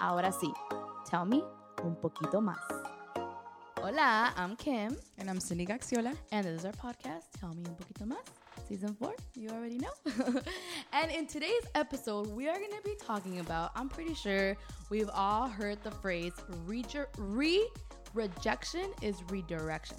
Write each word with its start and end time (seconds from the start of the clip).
Ahora 0.00 0.30
sí, 0.32 0.52
tell 1.10 1.26
me 1.26 1.42
un 1.82 1.96
poquito 1.96 2.40
más. 2.40 2.58
Hola, 3.82 4.32
I'm 4.36 4.56
Kim, 4.56 4.96
And 5.18 5.28
I'm 5.30 5.40
Cindy 5.40 5.64
Gaxiola. 5.64 6.14
and 6.32 6.44
this 6.44 6.60
is 6.60 6.64
our 6.64 6.72
podcast, 6.72 7.24
Tell 7.38 7.54
Me 7.54 7.62
Un 7.64 7.76
Poquito 7.76 8.06
Más, 8.06 8.24
season 8.68 8.94
four. 8.94 9.14
You 9.34 9.50
already 9.50 9.78
know. 9.78 9.92
and 10.92 11.10
in 11.12 11.26
today's 11.26 11.62
episode, 11.74 12.26
we 12.28 12.48
are 12.48 12.58
going 12.58 12.72
to 12.72 12.82
be 12.84 12.96
talking 13.00 13.38
about, 13.38 13.70
I'm 13.76 13.88
pretty 13.88 14.14
sure 14.14 14.56
we've 14.90 15.10
all 15.14 15.48
heard 15.48 15.82
the 15.84 15.90
phrase 15.92 16.32
re- 16.66 16.84
re 17.18 17.66
rejection 18.14 18.90
is 19.00 19.22
redirection. 19.30 19.98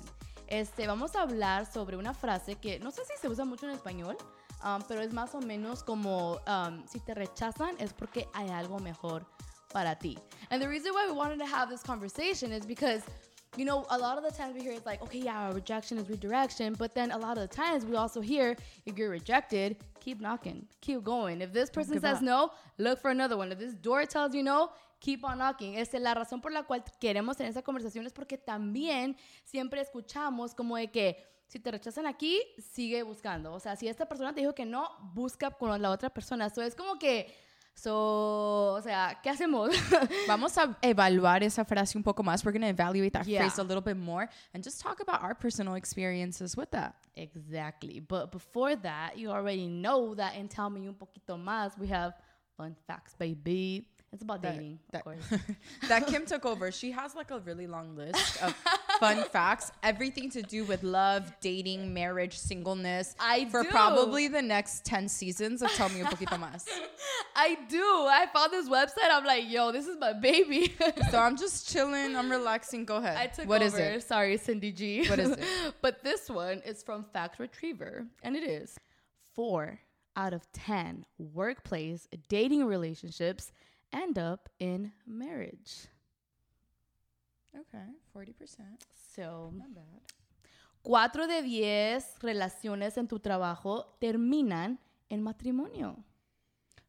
Este, 0.49 0.85
vamos 0.87 1.15
a 1.15 1.21
hablar 1.25 1.65
sobre 1.71 1.95
una 1.95 2.13
frase 2.13 2.55
que 2.59 2.79
no 2.79 2.89
sé 2.91 3.05
si 3.05 3.17
se 3.21 3.27
usa 3.29 3.45
mucho 3.45 3.67
en 3.67 3.77
español, 3.77 4.17
um, 4.63 4.81
pero 4.87 5.01
es 5.01 5.13
más 5.13 5.33
o 5.35 5.39
menos 5.41 5.83
como 5.83 6.39
um, 6.47 6.83
si 6.87 6.99
te 6.99 7.13
rechazan 7.13 7.75
es 7.79 7.93
porque 7.93 8.27
hay 8.33 8.49
algo 8.49 8.79
mejor 8.79 9.25
para 9.71 9.95
ti. 9.95 10.17
And 10.51 10.61
the 10.61 10.67
reason 10.67 10.93
why 10.93 11.05
we 11.07 11.13
wanted 11.13 11.39
to 11.39 11.45
have 11.45 11.69
this 11.69 11.83
conversation 11.83 12.51
is 12.51 12.65
because 12.65 13.03
you 13.57 13.65
know, 13.65 13.85
a 13.89 13.97
lot 13.97 14.17
of 14.17 14.23
the 14.23 14.31
times 14.31 14.55
we 14.55 14.61
hear 14.61 14.73
it's 14.73 14.85
like, 14.85 15.01
okay, 15.01 15.19
yeah, 15.19 15.51
rejection 15.51 15.97
is 15.97 16.07
redirection. 16.07 16.75
But 16.77 16.93
then 16.93 17.11
a 17.11 17.17
lot 17.17 17.37
of 17.37 17.49
the 17.49 17.55
times 17.55 17.83
we 17.83 17.95
also 17.95 18.21
hear 18.21 18.55
if 18.85 18.97
you're 18.97 19.09
rejected, 19.09 19.77
keep 19.99 20.21
knocking, 20.21 20.67
keep 20.81 21.03
going. 21.03 21.41
If 21.41 21.51
this 21.51 21.69
person 21.69 21.99
says 21.99 22.17
up. 22.17 22.21
no, 22.21 22.51
look 22.77 23.01
for 23.01 23.09
another 23.09 23.37
one. 23.37 23.51
If 23.51 23.57
this 23.57 23.73
door 23.73 24.05
tells 24.05 24.35
you 24.35 24.43
no, 24.43 24.69
keep 24.99 25.25
on 25.25 25.39
knocking. 25.39 25.75
Es 25.75 25.93
la 25.93 26.13
razón 26.13 26.41
por 26.41 26.51
la 26.51 26.63
cual 26.63 26.83
queremos 27.01 27.37
tener 27.37 27.51
esa 27.51 27.63
conversación 27.63 28.05
es 28.05 28.13
porque 28.13 28.37
también 28.37 29.15
siempre 29.43 29.81
escuchamos 29.81 30.53
como 30.53 30.77
de 30.77 30.91
que 30.91 31.17
si 31.47 31.59
te 31.59 31.71
rechazan 31.71 32.05
aquí, 32.05 32.41
sigue 32.59 33.01
buscando. 33.01 33.53
O 33.53 33.59
sea, 33.59 33.75
si 33.75 33.87
esta 33.87 34.07
persona 34.07 34.33
te 34.33 34.41
dijo 34.41 34.53
que 34.53 34.65
no, 34.65 34.89
busca 35.13 35.49
con 35.49 35.81
la 35.81 35.89
otra 35.89 36.11
persona. 36.11 36.45
Eso 36.45 36.61
es 36.61 36.75
como 36.75 36.99
que, 36.99 37.35
so, 37.81 38.73
o 38.75 38.81
sea, 38.81 39.17
¿qué 39.23 39.29
hacemos? 39.29 39.69
Vamos 40.27 40.57
a 40.57 40.77
evaluar 40.81 41.43
esa 41.43 41.63
frase 41.65 41.95
un 41.97 42.03
poco 42.03 42.23
más. 42.23 42.43
We're 42.43 42.51
going 42.51 42.61
to 42.63 42.67
evaluate 42.69 43.13
that 43.13 43.25
Yeah. 43.27 43.39
phrase 43.41 43.59
a 43.59 43.63
little 43.63 43.81
bit 43.81 43.97
more 43.97 44.27
and 44.53 44.63
just 44.63 44.81
talk 44.81 44.99
about 45.01 45.21
our 45.23 45.33
personal 45.35 45.75
experiences 45.75 46.55
with 46.57 46.71
that. 46.71 46.95
Exactly. 47.15 47.99
But 47.99 48.31
before 48.31 48.75
that, 48.77 49.17
you 49.17 49.29
already 49.31 49.67
know 49.67 50.13
that 50.15 50.35
in 50.35 50.47
Tell 50.47 50.69
Me 50.69 50.87
Un 50.87 50.95
Poquito 50.95 51.37
Más, 51.37 51.77
we 51.77 51.87
have 51.87 52.13
fun 52.57 52.75
facts, 52.87 53.15
baby. 53.17 53.85
It's 54.11 54.23
about 54.23 54.41
That- 54.41 54.53
dating, 54.53 54.79
that- 54.91 54.99
of 54.99 55.03
course. 55.05 55.41
that 55.87 56.07
Kim 56.07 56.25
took 56.25 56.45
over. 56.45 56.71
She 56.71 56.91
has 56.91 57.13
like 57.15 57.31
a 57.31 57.39
really 57.39 57.67
long 57.67 57.95
list 57.95 58.41
of 58.41 58.55
fun 58.99 59.23
facts, 59.25 59.71
everything 59.83 60.29
to 60.31 60.41
do 60.41 60.63
with 60.65 60.83
love, 60.83 61.31
dating, 61.41 61.93
marriage, 61.93 62.37
singleness. 62.37 63.15
I 63.19 63.45
for 63.49 63.63
do. 63.63 63.69
probably 63.69 64.27
the 64.27 64.41
next 64.41 64.85
10 64.85 65.07
seasons 65.07 65.61
of 65.61 65.69
Tell 65.71 65.89
Me 65.89 66.01
Un 66.01 66.07
Poquito 66.07 66.37
Más. 66.37 66.65
I 67.35 67.57
do. 67.69 67.81
I 67.81 68.27
found 68.33 68.51
this 68.51 68.67
website. 68.69 69.09
I'm 69.09 69.25
like, 69.25 69.49
yo, 69.49 69.71
this 69.71 69.87
is 69.87 69.97
my 69.99 70.13
baby. 70.13 70.75
So 71.11 71.17
I'm 71.19 71.37
just 71.37 71.69
chilling. 71.71 72.15
I'm 72.15 72.29
relaxing. 72.29 72.85
Go 72.85 72.97
ahead. 72.97 73.17
I 73.17 73.27
took 73.27 73.47
What 73.47 73.61
over. 73.61 73.79
is 73.79 74.03
it? 74.03 74.07
Sorry, 74.07 74.37
Cindy 74.37 74.71
G. 74.71 75.07
What 75.09 75.17
is 75.17 75.31
it? 75.31 75.39
but 75.81 76.03
this 76.03 76.29
one 76.29 76.59
is 76.65 76.83
from 76.83 77.03
Fact 77.13 77.39
Retriever, 77.39 78.05
and 78.21 78.35
it 78.35 78.43
is 78.43 78.77
four 79.33 79.79
out 80.15 80.33
of 80.33 80.51
10 80.51 81.05
workplace 81.17 82.07
dating 82.27 82.65
relationships 82.65 83.51
end 83.93 84.19
up 84.19 84.49
in 84.59 84.91
marriage. 85.07 85.87
Okay, 87.53 87.95
40%. 88.13 88.77
So, 89.15 89.51
Not 89.51 89.69
bad. 89.73 89.83
Cuatro 90.81 91.27
de 91.27 91.41
diez 91.41 92.17
relaciones 92.19 92.97
en 92.97 93.07
tu 93.07 93.19
trabajo 93.19 93.97
terminan 93.99 94.79
en 95.09 95.21
matrimonio. 95.21 95.97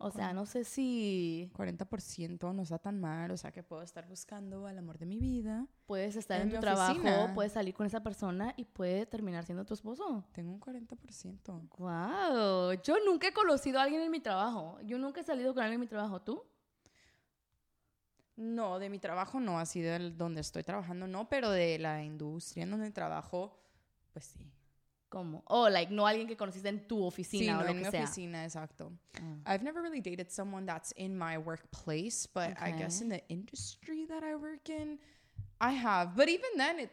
O 0.02 0.10
sea, 0.10 0.32
no 0.32 0.46
sé 0.46 0.64
si 0.64 1.50
40% 1.54 2.54
no 2.54 2.62
está 2.62 2.78
tan 2.78 2.98
mal, 2.98 3.30
o 3.32 3.36
sea 3.36 3.50
que 3.52 3.62
puedo 3.62 3.82
estar 3.82 4.08
buscando 4.08 4.66
al 4.66 4.78
amor 4.78 4.96
de 4.96 5.04
mi 5.04 5.18
vida. 5.18 5.66
puedes 5.84 6.16
estar 6.16 6.40
en, 6.40 6.48
En 6.48 6.54
tu 6.54 6.60
trabajo, 6.60 6.92
oficina. 6.92 7.34
puedes 7.34 7.52
salir 7.52 7.74
con 7.74 7.86
esa 7.86 8.00
persona 8.02 8.54
y 8.56 8.64
puede 8.64 9.04
terminar 9.04 9.44
siendo 9.44 9.66
tu 9.66 9.74
esposo. 9.74 10.24
Tengo 10.32 10.52
un 10.52 10.60
40%. 10.60 11.68
Wow, 11.76 12.80
yo 12.82 12.94
nunca 13.04 13.28
he 13.28 13.32
conocido 13.34 13.78
a 13.78 13.82
alguien 13.82 14.00
en 14.00 14.10
mi 14.10 14.20
trabajo. 14.20 14.78
Yo 14.86 14.96
nunca 14.98 15.20
he 15.20 15.24
salido 15.24 15.52
con 15.52 15.62
alguien 15.64 15.74
en 15.74 15.80
mi 15.80 15.86
trabajo. 15.86 16.22
¿Tú? 16.22 16.42
No, 18.40 18.78
de 18.78 18.88
mi 18.88 18.98
trabajo 18.98 19.38
no, 19.38 19.58
así 19.58 19.82
de 19.82 20.10
donde 20.12 20.40
estoy 20.40 20.62
trabajando 20.62 21.06
no, 21.06 21.28
pero 21.28 21.50
de 21.50 21.78
la 21.78 22.02
industria 22.02 22.62
en 22.62 22.70
donde 22.70 22.90
trabajo, 22.90 23.54
pues 24.14 24.24
sí. 24.24 24.50
¿Cómo? 25.10 25.42
O, 25.46 25.68
like, 25.68 25.92
no 25.92 26.06
alguien 26.06 26.26
que 26.26 26.36
conociste 26.38 26.68
en 26.70 26.86
tu 26.88 26.98
Sí, 27.00 27.04
oficina 27.04 27.56
o 27.58 27.60
no, 27.60 27.64
lo 27.64 27.70
en 27.72 27.78
mi 27.80 27.84
sea. 27.84 28.04
oficina, 28.04 28.44
exacto. 28.44 28.92
Ah. 29.14 29.54
I've 29.54 29.62
never 29.62 29.82
really 29.82 30.00
dated 30.00 30.30
someone 30.30 30.64
that's 30.64 30.92
in 30.96 31.18
my 31.18 31.36
workplace, 31.36 32.26
but 32.32 32.56
I 32.58 32.72
guess 32.72 33.02
in 33.02 33.08
the 33.10 33.22
industry 33.28 34.06
that 34.06 34.22
I 34.22 34.36
work 34.36 34.70
in, 34.70 34.98
I 35.60 35.72
have. 35.72 36.14
But 36.16 36.28
even 36.28 36.50
then, 36.56 36.78
it 36.78 36.90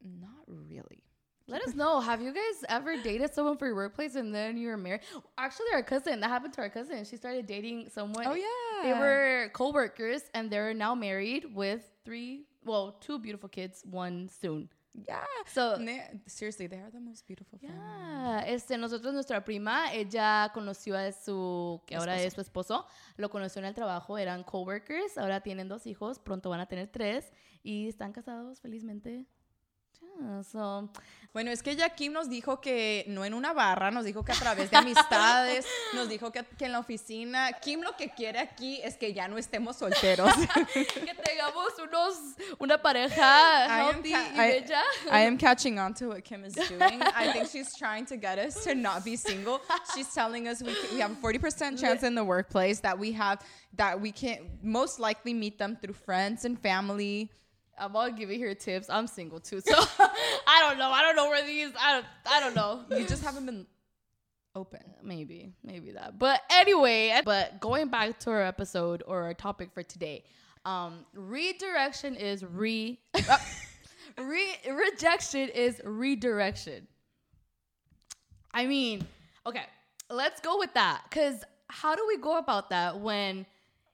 not 0.00 0.44
really. 0.48 1.04
Let 1.48 1.62
us 1.62 1.74
know. 1.74 2.00
Have 2.00 2.20
you 2.20 2.32
guys 2.32 2.62
ever 2.68 2.96
dated 3.02 3.32
someone 3.32 3.56
for 3.56 3.66
your 3.66 3.74
workplace 3.74 4.16
and 4.16 4.34
then 4.34 4.58
you 4.58 4.68
were 4.68 4.76
married? 4.76 5.00
Actually, 5.38 5.72
our 5.72 5.82
cousin, 5.82 6.20
that 6.20 6.28
happened 6.28 6.52
to 6.54 6.60
our 6.60 6.68
cousin. 6.68 7.04
She 7.04 7.16
started 7.16 7.46
dating 7.46 7.88
someone. 7.88 8.26
Oh 8.26 8.34
yeah, 8.34 8.82
They 8.82 8.92
were 8.92 9.48
co-workers 9.54 10.22
and 10.34 10.50
they're 10.50 10.74
now 10.74 10.94
married 10.94 11.46
with 11.54 11.90
three, 12.04 12.44
well, 12.64 12.96
two 13.00 13.18
beautiful 13.18 13.48
kids, 13.48 13.82
one 13.88 14.28
soon. 14.28 14.68
yeah. 15.06 15.24
So, 15.46 15.78
they, 15.78 16.02
seriously, 16.26 16.66
they 16.66 16.76
are 16.78 16.90
the 16.92 17.00
most 17.00 17.26
beautiful 17.26 17.58
family. 17.58 17.76
yeah, 17.78 18.44
este, 18.46 18.76
nosotros, 18.76 19.14
nuestra 19.14 19.42
prima, 19.42 19.90
ella 19.94 20.50
conoció 20.52 20.96
a 20.96 21.12
su, 21.12 21.80
que 21.86 21.96
ahora 21.96 22.20
es 22.20 22.34
su 22.34 22.40
esposo, 22.42 22.84
lo 23.16 23.30
conoció 23.30 23.60
en 23.60 23.66
el 23.66 23.74
trabajo, 23.74 24.18
eran 24.18 24.42
coworkers, 24.44 25.16
ahora 25.16 25.40
tienen 25.40 25.68
dos 25.68 25.86
hijos, 25.86 26.18
pronto 26.18 26.50
van 26.50 26.60
a 26.60 26.66
tener 26.66 26.88
tres 26.88 27.32
y 27.62 27.88
están 27.88 28.12
casados 28.12 28.60
felizmente. 28.60 29.24
So, 30.42 30.88
Bueno, 31.32 31.50
es 31.52 31.62
que 31.62 31.76
ya 31.76 31.90
Kim 31.90 32.12
nos 32.12 32.28
dijo 32.28 32.60
que 32.60 33.04
no 33.06 33.24
en 33.24 33.34
una 33.34 33.52
barra, 33.52 33.90
nos 33.92 34.04
dijo 34.04 34.24
que 34.24 34.32
a 34.32 34.34
través 34.34 34.70
de 34.70 34.76
amistades, 34.76 35.64
nos 35.94 36.08
dijo 36.08 36.32
que, 36.32 36.42
que 36.58 36.64
en 36.64 36.72
la 36.72 36.80
oficina. 36.80 37.52
Kim 37.60 37.82
lo 37.82 37.94
que 37.96 38.08
quiere 38.10 38.38
aquí 38.40 38.80
es 38.82 38.96
que 38.96 39.12
ya 39.12 39.28
no 39.28 39.38
estemos 39.38 39.76
solteros. 39.76 40.32
que 40.74 41.14
tengamos 41.22 41.72
unos, 41.82 42.14
una 42.58 42.78
pareja 42.82 43.66
I 43.66 43.80
am 43.80 43.94
healthy 43.94 44.10
ca- 44.12 44.32
y 44.34 44.40
I- 44.40 44.60
bella. 44.60 44.82
I 45.12 45.20
am 45.26 45.38
catching 45.38 45.78
on 45.78 45.94
to 45.94 46.08
what 46.08 46.24
Kim 46.24 46.44
is 46.44 46.54
doing. 46.68 47.00
I 47.14 47.32
think 47.32 47.46
she's 47.48 47.76
trying 47.76 48.04
to 48.06 48.16
get 48.16 48.38
us 48.38 48.64
to 48.64 48.74
not 48.74 49.04
be 49.04 49.16
single. 49.16 49.60
She's 49.94 50.12
telling 50.12 50.48
us 50.48 50.62
we, 50.62 50.74
can, 50.74 50.94
we 50.94 51.00
have 51.00 51.12
a 51.12 51.16
40% 51.16 51.78
chance 51.80 52.02
in 52.02 52.14
the 52.16 52.24
workplace 52.24 52.80
that 52.80 52.98
we 52.98 53.12
have 53.12 53.38
that 53.76 54.00
we 54.00 54.10
can 54.12 54.38
most 54.62 54.98
likely 54.98 55.32
meet 55.34 55.58
them 55.58 55.76
through 55.80 55.94
friends 55.94 56.44
and 56.44 56.58
family. 56.58 57.30
I'm 57.80 57.94
all 57.96 58.10
giving 58.10 58.40
her 58.40 58.54
tips. 58.54 58.88
I'm 58.90 59.06
single 59.06 59.40
too, 59.40 59.60
so 59.60 59.74
I 59.76 60.66
don't 60.68 60.78
know. 60.78 60.90
I 60.90 61.02
don't 61.02 61.16
know 61.16 61.28
where 61.28 61.44
these. 61.46 61.72
I 61.78 61.94
don't. 61.94 62.06
I 62.30 62.40
don't 62.40 62.54
know. 62.54 62.84
You 62.96 63.06
just 63.06 63.22
haven't 63.24 63.46
been 63.46 63.66
open. 64.54 64.80
maybe, 65.02 65.52
maybe 65.62 65.92
that. 65.92 66.18
But 66.18 66.42
anyway, 66.50 67.20
but 67.24 67.60
going 67.60 67.88
back 67.88 68.18
to 68.20 68.30
our 68.30 68.42
episode 68.42 69.02
or 69.06 69.22
our 69.22 69.34
topic 69.34 69.70
for 69.72 69.82
today, 69.82 70.24
um, 70.64 71.06
redirection 71.14 72.16
is 72.16 72.44
re, 72.44 72.98
uh, 73.14 73.38
re 74.18 74.46
rejection 74.70 75.48
is 75.50 75.80
redirection. 75.84 76.86
I 78.52 78.66
mean, 78.66 79.06
okay, 79.46 79.64
let's 80.10 80.40
go 80.40 80.58
with 80.58 80.74
that. 80.74 81.02
Cause 81.10 81.44
how 81.68 81.94
do 81.94 82.04
we 82.08 82.16
go 82.16 82.38
about 82.38 82.70
that 82.70 82.98
when, 82.98 83.46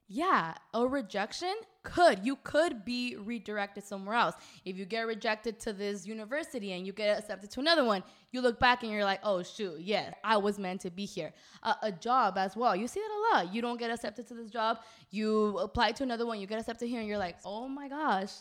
yeah, 0.06 0.54
a 0.75 0.87
rejection 0.87 1.54
could 1.82 2.25
you 2.25 2.37
could 2.37 2.84
be 2.84 3.16
redirected 3.16 3.84
somewhere 3.84 4.16
else. 4.16 4.34
If 4.65 4.76
you 4.76 4.84
get 4.84 5.06
rejected 5.06 5.60
to 5.60 5.72
this 5.72 6.06
university 6.06 6.72
and 6.72 6.87
you 6.87 6.92
get 6.92 7.19
accepted 7.19 7.50
to 7.53 7.60
another 7.60 7.84
one, 7.84 8.03
you 8.32 8.41
look 8.41 8.59
back 8.59 8.82
and 8.82 8.92
you're 8.92 9.04
like, 9.04 9.20
oh 9.22 9.42
shoot, 9.42 9.81
yes, 9.81 10.15
I 10.22 10.37
was 10.37 10.59
meant 10.59 10.82
to 10.82 10.91
be 10.91 11.04
here. 11.04 11.32
A, 11.62 11.75
a 11.84 11.92
job 11.92 12.37
as 12.37 12.56
well. 12.56 12.75
You 12.75 12.87
see 12.87 13.00
that 13.00 13.10
a 13.10 13.20
lot. 13.37 13.54
You 13.54 13.62
don't 13.62 13.78
get 13.78 13.91
accepted 13.91 14.26
to 14.28 14.34
this 14.34 14.50
job. 14.50 14.78
You 15.10 15.59
apply 15.59 15.92
to 15.92 16.03
another 16.03 16.26
one. 16.26 16.41
You 16.41 16.47
get 16.47 16.59
accepted 16.59 16.88
here, 16.88 17.00
and 17.00 17.09
you're 17.09 17.19
like, 17.19 17.36
oh 17.44 17.68
my 17.68 17.89
gosh, 17.89 18.33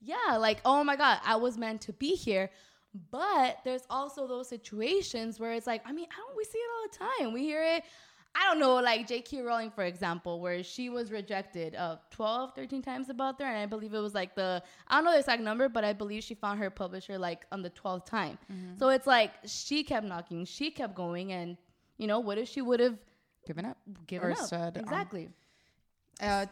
yeah, 0.00 0.36
like 0.36 0.60
oh 0.64 0.84
my 0.84 0.96
god, 0.96 1.18
I 1.24 1.36
was 1.36 1.56
meant 1.56 1.80
to 1.82 1.92
be 1.92 2.14
here. 2.14 2.50
But 3.10 3.58
there's 3.64 3.86
also 3.90 4.26
those 4.26 4.48
situations 4.48 5.38
where 5.38 5.52
it's 5.52 5.66
like, 5.66 5.82
I 5.84 5.92
mean, 5.92 6.06
I 6.10 6.16
don't 6.16 6.36
we 6.36 6.44
see 6.44 6.58
it 6.58 6.70
all 6.74 6.88
the 6.90 7.22
time. 7.22 7.32
We 7.32 7.42
hear 7.42 7.62
it. 7.62 7.84
I 8.34 8.44
don't 8.50 8.60
know, 8.60 8.76
like 8.76 9.06
J.K. 9.08 9.40
Rowling, 9.42 9.70
for 9.70 9.82
example, 9.84 10.40
where 10.40 10.62
she 10.62 10.88
was 10.90 11.10
rejected 11.10 11.74
uh, 11.74 11.96
12, 12.12 12.54
13 12.54 12.82
times 12.82 13.08
about 13.10 13.36
there. 13.38 13.48
And 13.48 13.58
I 13.58 13.66
believe 13.66 13.94
it 13.94 13.98
was 13.98 14.14
like 14.14 14.34
the, 14.36 14.62
I 14.86 14.96
don't 14.96 15.04
know 15.04 15.12
the 15.12 15.18
exact 15.18 15.42
number, 15.42 15.68
but 15.68 15.84
I 15.84 15.92
believe 15.92 16.22
she 16.22 16.34
found 16.34 16.60
her 16.60 16.70
publisher 16.70 17.18
like 17.18 17.46
on 17.50 17.62
the 17.62 17.70
12th 17.70 18.06
time. 18.06 18.38
So 18.78 18.90
it's 18.90 19.06
like 19.06 19.32
she 19.44 19.82
kept 19.82 20.06
knocking, 20.06 20.44
she 20.44 20.70
kept 20.70 20.94
going. 20.94 21.32
And, 21.32 21.56
you 21.96 22.06
know, 22.06 22.20
what 22.20 22.38
if 22.38 22.48
she 22.48 22.60
would 22.62 22.80
have 22.80 22.96
Given 23.46 23.64
up. 23.64 23.76
given 24.06 24.28
Or 24.28 24.32
up? 24.32 24.38
said, 24.38 24.76
um, 24.76 24.82
exactly. 24.84 25.30
Uh, 26.20 26.46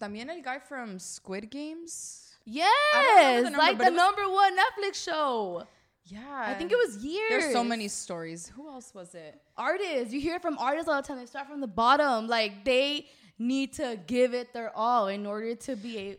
también 0.00 0.28
el 0.28 0.42
guy 0.42 0.58
from 0.58 0.98
Squid 0.98 1.50
Games. 1.50 2.28
yes, 2.44 3.44
the 3.44 3.50
number, 3.50 3.58
like 3.58 3.78
the 3.78 3.90
number 3.90 4.28
one 4.28 4.52
Netflix 4.56 4.94
show. 4.96 5.64
Yeah. 6.04 6.44
I 6.46 6.54
think 6.54 6.72
it 6.72 6.78
was 6.78 7.04
years. 7.04 7.30
There's 7.30 7.52
so 7.52 7.62
many 7.64 7.88
stories. 7.88 8.48
Who 8.56 8.68
else 8.68 8.92
was 8.94 9.14
it? 9.14 9.40
artists. 9.56 10.12
You 10.12 10.20
hear 10.20 10.40
from 10.40 10.58
artists 10.58 10.88
all 10.88 11.00
the 11.00 11.06
time. 11.06 11.18
They 11.18 11.26
start 11.26 11.46
from 11.48 11.60
the 11.60 11.66
bottom. 11.66 12.26
Like 12.26 12.64
they 12.64 13.06
need 13.38 13.72
to 13.74 13.98
give 14.06 14.34
it 14.34 14.52
their 14.52 14.76
all 14.76 15.08
in 15.08 15.26
order 15.26 15.54
to 15.54 15.76
be 15.76 15.98
a 15.98 16.16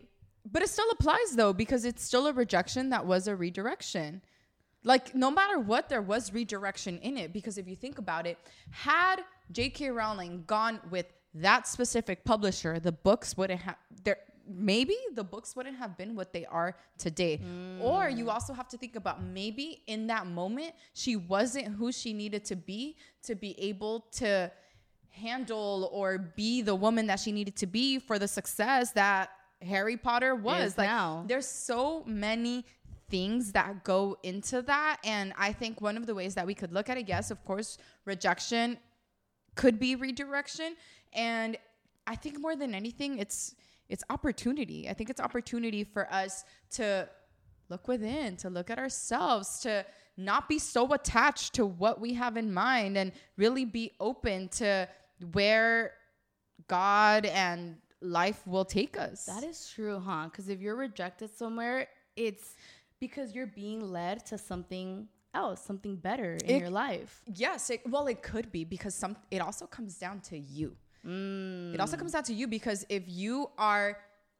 But 0.50 0.62
it 0.62 0.70
still 0.70 0.90
applies 0.92 1.36
though, 1.36 1.54
because 1.54 1.86
it's 1.86 2.04
still 2.04 2.28
a 2.28 2.34
rejection 2.34 2.90
that 2.90 3.06
was 3.06 3.28
a 3.28 3.36
redirection. 3.36 4.22
Like, 4.86 5.16
no 5.16 5.32
matter 5.32 5.60
what, 5.60 5.88
there 5.88 6.02
was 6.02 6.34
redirection 6.34 6.98
in 7.00 7.18
it. 7.18 7.32
Because 7.32 7.58
if 7.58 7.68
you 7.68 7.76
think 7.76 8.00
about 8.00 8.28
it, 8.28 8.38
had 8.72 9.18
J.K. 9.52 9.92
Rowling 9.92 10.44
gone 10.46 10.82
with 10.90 11.06
that 11.36 11.68
specific 11.68 12.26
publisher, 12.26 12.80
the 12.80 12.92
books 12.92 13.38
wouldn't 13.38 13.62
have 13.62 13.78
there. 14.04 14.18
Maybe 14.46 14.96
the 15.14 15.24
books 15.24 15.56
wouldn't 15.56 15.78
have 15.78 15.98
been 15.98 16.16
what 16.16 16.34
they 16.34 16.46
are 16.46 16.76
today. 16.98 17.40
Or 17.82 18.10
you 18.10 18.26
mm. 18.26 18.34
also 18.34 18.54
have 18.54 18.68
to 18.70 18.78
think 18.78 18.96
about 18.96 19.24
maybe 19.24 19.84
in 19.88 20.08
that 20.08 20.28
moment 20.28 20.74
she 20.94 21.16
wasn't 21.16 21.68
who 21.68 21.92
she 21.92 22.14
needed 22.14 22.44
to 22.46 22.56
be 22.56 22.98
to 23.24 23.36
be 23.36 23.58
able 23.60 24.02
to 24.14 24.52
handle 25.10 25.90
or 25.94 26.18
be 26.18 26.62
the 26.62 26.76
woman 26.76 27.08
that 27.08 27.20
she 27.20 27.32
needed 27.32 27.56
to 27.56 27.68
be 27.68 28.00
for 28.00 28.18
the 28.20 28.28
success 28.28 28.92
that 28.92 29.30
Harry 29.62 29.96
Potter 29.96 30.36
was. 30.36 30.78
Like 30.78 30.88
now. 30.88 31.24
there's 31.28 31.48
so 31.48 32.04
many 32.06 32.66
things 33.10 33.52
that 33.52 33.84
go 33.84 34.18
into 34.24 34.62
that 34.64 34.98
and 35.04 35.34
I 35.38 35.54
think 35.54 35.82
one 35.82 35.98
of 35.98 36.08
the 36.08 36.16
ways 36.16 36.34
that 36.36 36.48
we 36.48 36.56
could 36.56 36.74
look 36.74 36.90
at 36.90 36.98
it 36.98 37.08
yes, 37.08 37.32
of 37.32 37.44
course, 37.46 37.78
rejection 38.06 38.78
could 39.56 39.80
be 39.80 39.96
redirection 39.96 40.76
and 41.14 41.58
I 42.08 42.16
think 42.16 42.40
more 42.40 42.56
than 42.56 42.74
anything 42.74 43.20
it's 43.20 43.56
it's 43.90 44.04
opportunity. 44.10 44.90
I 44.90 44.94
think 44.94 45.10
it's 45.10 45.20
opportunity 45.22 45.84
for 45.84 46.12
us 46.12 46.44
to 46.72 47.08
look 47.70 47.88
within, 47.88 48.38
to 48.38 48.50
look 48.50 48.70
at 48.70 48.80
ourselves, 48.80 49.60
to 49.62 49.86
not 50.18 50.48
be 50.48 50.60
so 50.60 50.94
attached 50.94 51.54
to 51.56 51.66
what 51.66 52.00
we 52.00 52.14
have 52.14 52.38
in 52.38 52.54
mind 52.54 52.98
and 52.98 53.12
really 53.38 53.66
be 53.66 53.92
open 54.00 54.48
to 54.50 54.88
where 55.32 55.94
God 56.68 57.26
and 57.26 57.78
life 58.02 58.46
will 58.46 58.66
take 58.66 58.98
us. 58.98 59.26
That 59.26 59.44
is 59.44 59.70
true, 59.70 60.00
huh? 60.00 60.26
Because 60.26 60.50
if 60.50 60.60
you're 60.60 60.76
rejected 60.76 61.36
somewhere, 61.36 61.88
it's 62.16 62.56
because 63.00 63.34
you're 63.34 63.48
being 63.48 63.92
led 63.92 64.26
to 64.28 64.38
something 64.38 65.08
else, 65.34 65.62
something 65.64 65.96
better 65.96 66.36
in 66.36 66.50
It- 66.58 66.60
your 66.60 66.70
life. 66.70 67.24
Yes, 67.34 67.70
it, 67.70 67.82
well, 67.90 68.08
it 68.08 68.22
could 68.22 68.52
be 68.52 68.64
because 68.66 68.94
some. 68.94 69.18
It 69.32 69.42
also 69.42 69.66
comes 69.66 69.98
down 69.98 70.22
to 70.22 70.38
you. 70.38 70.78
Mm. 71.06 71.74
It 71.74 71.80
also 71.80 71.98
comes 71.98 72.12
down 72.14 72.24
to 72.24 72.34
you 72.34 72.48
because 72.48 72.86
if 72.90 73.04
you 73.08 73.50
are 73.58 73.98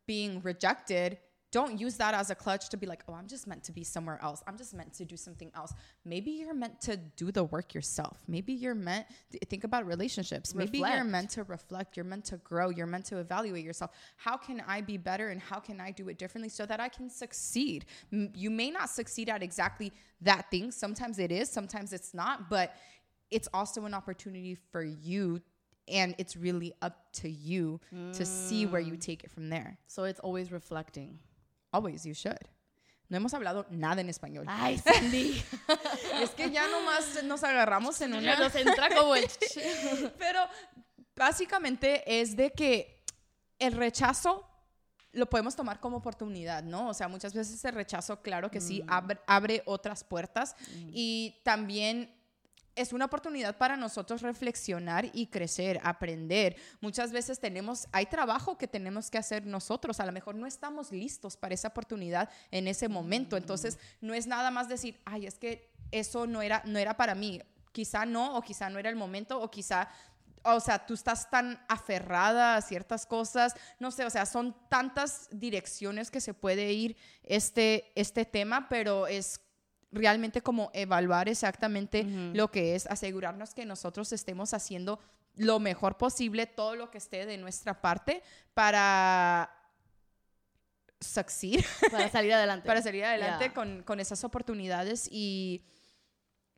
being 0.08 0.42
rejected, 0.42 1.18
don't 1.52 1.80
use 1.80 1.98
that 1.98 2.16
as 2.16 2.32
a 2.32 2.36
clutch 2.36 2.70
to 2.70 2.78
be 2.78 2.88
like, 2.88 3.04
oh, 3.08 3.14
I'm 3.14 3.28
just 3.28 3.46
meant 3.46 3.64
to 3.66 3.72
be 3.72 3.84
somewhere 3.84 4.20
else. 4.24 4.42
I'm 4.48 4.58
just 4.58 4.74
meant 4.74 4.92
to 4.96 5.06
do 5.06 5.16
something 5.16 5.52
else. 5.56 5.72
Maybe 6.04 6.32
you're 6.32 6.56
meant 6.56 6.82
to 6.82 6.98
do 6.98 7.32
the 7.32 7.44
work 7.44 7.76
yourself. 7.76 8.18
Maybe 8.28 8.54
you're 8.54 8.74
meant. 8.74 9.06
th- 9.32 9.44
Think 9.52 9.64
about 9.64 9.86
relationships. 9.86 10.56
Maybe 10.56 10.80
you're 10.96 11.04
meant 11.12 11.30
to 11.32 11.44
reflect. 11.44 11.96
You're 11.96 12.06
meant 12.06 12.26
to 12.26 12.38
grow. 12.38 12.70
You're 12.72 12.88
meant 12.88 13.06
to 13.06 13.18
evaluate 13.20 13.64
yourself. 13.64 13.92
How 14.18 14.36
can 14.36 14.64
I 14.68 14.82
be 14.82 14.98
better 14.98 15.30
and 15.30 15.40
how 15.40 15.60
can 15.60 15.80
I 15.80 15.92
do 15.92 16.10
it 16.10 16.18
differently 16.18 16.50
so 16.50 16.66
that 16.66 16.80
I 16.80 16.90
can 16.90 17.08
succeed? 17.08 17.86
M- 18.12 18.32
You 18.34 18.50
may 18.50 18.72
not 18.72 18.90
succeed 18.90 19.30
at 19.30 19.44
exactly 19.44 19.94
that 20.22 20.50
thing. 20.50 20.72
Sometimes 20.72 21.20
it 21.20 21.32
is, 21.32 21.52
sometimes 21.52 21.94
it's 21.94 22.16
not, 22.16 22.50
but 22.50 22.74
it's 23.30 23.48
also 23.54 23.86
an 23.86 23.94
opportunity 23.94 24.56
for 24.72 24.84
you 24.84 25.40
and 25.88 26.16
it's 26.18 26.36
really 26.36 26.74
up 26.82 27.12
to 27.22 27.30
you 27.30 27.80
to 28.14 28.26
see 28.26 28.66
where 28.66 28.82
you 28.82 28.98
take 28.98 29.24
it 29.24 29.32
from 29.32 29.50
there. 29.50 29.78
So 29.88 30.04
it's 30.06 30.20
always 30.20 30.52
reflecting. 30.52 31.20
Always 31.72 32.06
you 32.06 32.14
should. 32.14 32.48
No 33.10 33.18
hemos 33.20 33.34
hablado 33.34 33.66
nada 33.70 34.02
en 34.02 34.10
español. 34.10 34.46
Ay, 34.48 34.78
Cindy. 34.86 35.44
Es 36.22 36.32
que 36.32 36.50
ya 36.50 36.68
nomás 36.68 37.24
nos 37.24 37.44
agarramos 37.44 38.02
en 38.02 38.14
una 38.14 38.36
Nos 38.38 38.56
entra 38.56 38.90
como 38.90 39.16
el... 39.16 39.26
Pero 40.18 40.40
básicamente 41.16 42.22
es 42.22 42.36
de 42.36 42.52
que 42.52 43.04
el 43.60 43.74
rechazo 43.74 44.50
lo 45.12 45.30
podemos 45.30 45.56
tomar 45.56 45.80
como 45.80 45.98
oportunidad, 45.98 46.64
¿no? 46.64 46.90
O 46.90 46.94
sea, 46.94 47.08
muchas 47.08 47.34
veces 47.34 47.64
el 47.66 47.74
rechazo, 47.74 48.22
claro 48.24 48.50
que 48.50 48.60
sí, 48.60 48.84
abre, 48.88 49.20
abre 49.28 49.62
otras 49.66 50.04
puertas 50.04 50.56
y 50.92 51.40
también 51.44 52.12
es 52.76 52.94
una 52.94 53.06
oportunidad 53.06 53.58
para 53.58 53.78
nosotros 53.78 54.22
reflexionar 54.22 55.10
y 55.14 55.28
crecer, 55.28 55.80
aprender. 55.84 56.56
Muchas 56.82 57.12
veces 57.12 57.40
tenemos, 57.40 57.88
hay 57.92 58.06
trabajo 58.08 58.58
que 58.58 58.68
tenemos 58.68 59.12
que 59.12 59.18
hacer 59.18 59.46
nosotros. 59.46 60.00
A 60.00 60.06
lo 60.06 60.12
mejor 60.12 60.36
no 60.36 60.48
estamos 60.48 60.92
listos 60.92 61.38
para 61.38 61.54
esa 61.54 61.70
oportunidad 61.70 62.30
en 62.52 62.68
ese 62.68 62.88
momento. 62.88 63.38
Entonces, 63.38 63.78
no 64.02 64.14
es 64.14 64.28
nada 64.28 64.52
más 64.52 64.68
decir, 64.68 65.00
ay, 65.06 65.28
es 65.28 65.38
que 65.38 65.72
eso 65.92 66.26
no 66.26 66.42
era, 66.42 66.64
no 66.66 66.80
era 66.80 66.98
para 66.98 67.16
mí. 67.16 67.42
Quizá 67.72 68.06
no, 68.06 68.36
o 68.36 68.42
quizá 68.42 68.70
no 68.70 68.80
era 68.80 68.90
el 68.90 68.96
momento, 68.96 69.40
o 69.42 69.50
quizá 69.50 69.90
o 70.44 70.60
sea, 70.60 70.86
tú 70.86 70.94
estás 70.94 71.30
tan 71.30 71.64
aferrada 71.68 72.58
a 72.58 72.62
ciertas 72.62 73.06
cosas, 73.06 73.56
no 73.80 73.92
sé, 73.92 74.06
o 74.06 74.10
sea, 74.10 74.26
son 74.26 74.56
tantas 74.68 75.30
direcciones 75.32 76.12
que 76.12 76.20
se 76.20 76.34
puede 76.34 76.74
ir 76.74 76.98
este, 77.24 77.92
este 77.96 78.26
tema, 78.26 78.68
pero 78.68 79.08
es 79.08 79.40
realmente 79.94 80.42
como 80.42 80.70
evaluar 80.74 81.30
exactamente 81.30 82.04
lo 82.34 82.50
que 82.52 82.76
es, 82.76 82.88
asegurarnos 82.88 83.54
que 83.54 83.66
nosotros 83.66 84.12
estemos 84.12 84.54
haciendo 84.54 85.00
lo 85.36 85.60
mejor 85.60 85.98
posible, 85.98 86.46
todo 86.46 86.76
lo 86.76 86.92
que 86.92 86.98
esté 86.98 87.26
de 87.26 87.38
nuestra 87.38 87.82
parte 87.82 88.22
para 88.54 89.50
succeed, 91.00 91.64
Para 91.92 92.10
salir 92.10 92.34
adelante. 92.34 92.66
para 92.68 92.82
salir 92.82 93.04
adelante 93.04 93.46
Yeah. 93.46 93.54
con, 93.54 93.84
con 93.84 94.00
esas 94.00 94.24
oportunidades 94.24 95.08
y 95.12 95.64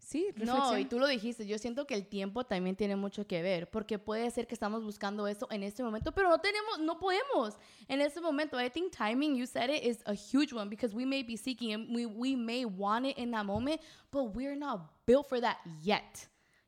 sí, 0.05 0.27
No, 0.35 0.53
reflexión. 0.53 0.79
y 0.79 0.85
tú 0.85 0.99
lo 0.99 1.07
dijiste, 1.07 1.45
yo 1.45 1.57
siento 1.57 1.85
que 1.85 1.95
el 1.95 2.05
tiempo 2.07 2.43
también 2.45 2.75
tiene 2.75 2.95
mucho 2.95 3.25
que 3.25 3.41
ver, 3.41 3.69
porque 3.69 3.97
puede 3.99 4.29
ser 4.31 4.45
que 4.47 4.53
estamos 4.53 4.83
buscando 4.83 5.27
eso 5.27 5.47
en 5.51 5.63
este 5.63 5.83
momento, 5.83 6.11
pero 6.11 6.29
no 6.29 6.37
tenemos, 6.39 6.79
no 6.79 6.97
podemos 6.99 7.57
en 7.87 8.01
este 8.01 8.21
momento. 8.21 8.57
I 8.59 8.69
think 8.69 8.91
timing, 8.91 9.35
you 9.35 9.45
said 9.45 9.69
it, 9.69 9.83
is 9.83 10.03
a 10.05 10.13
huge 10.13 10.53
one 10.53 10.69
because 10.69 10.93
we 10.95 11.05
may 11.05 11.23
be 11.23 11.35
seeking 11.35 11.73
and 11.73 11.93
we, 11.95 12.05
we 12.05 12.35
may 12.35 12.65
want 12.65 13.05
it 13.05 13.17
in 13.17 13.31
that 13.31 13.45
moment, 13.45 13.81
but 14.11 14.35
we're 14.35 14.55
not 14.55 14.79
built 15.05 15.27
for 15.27 15.41
that 15.41 15.57
yet. 15.81 16.27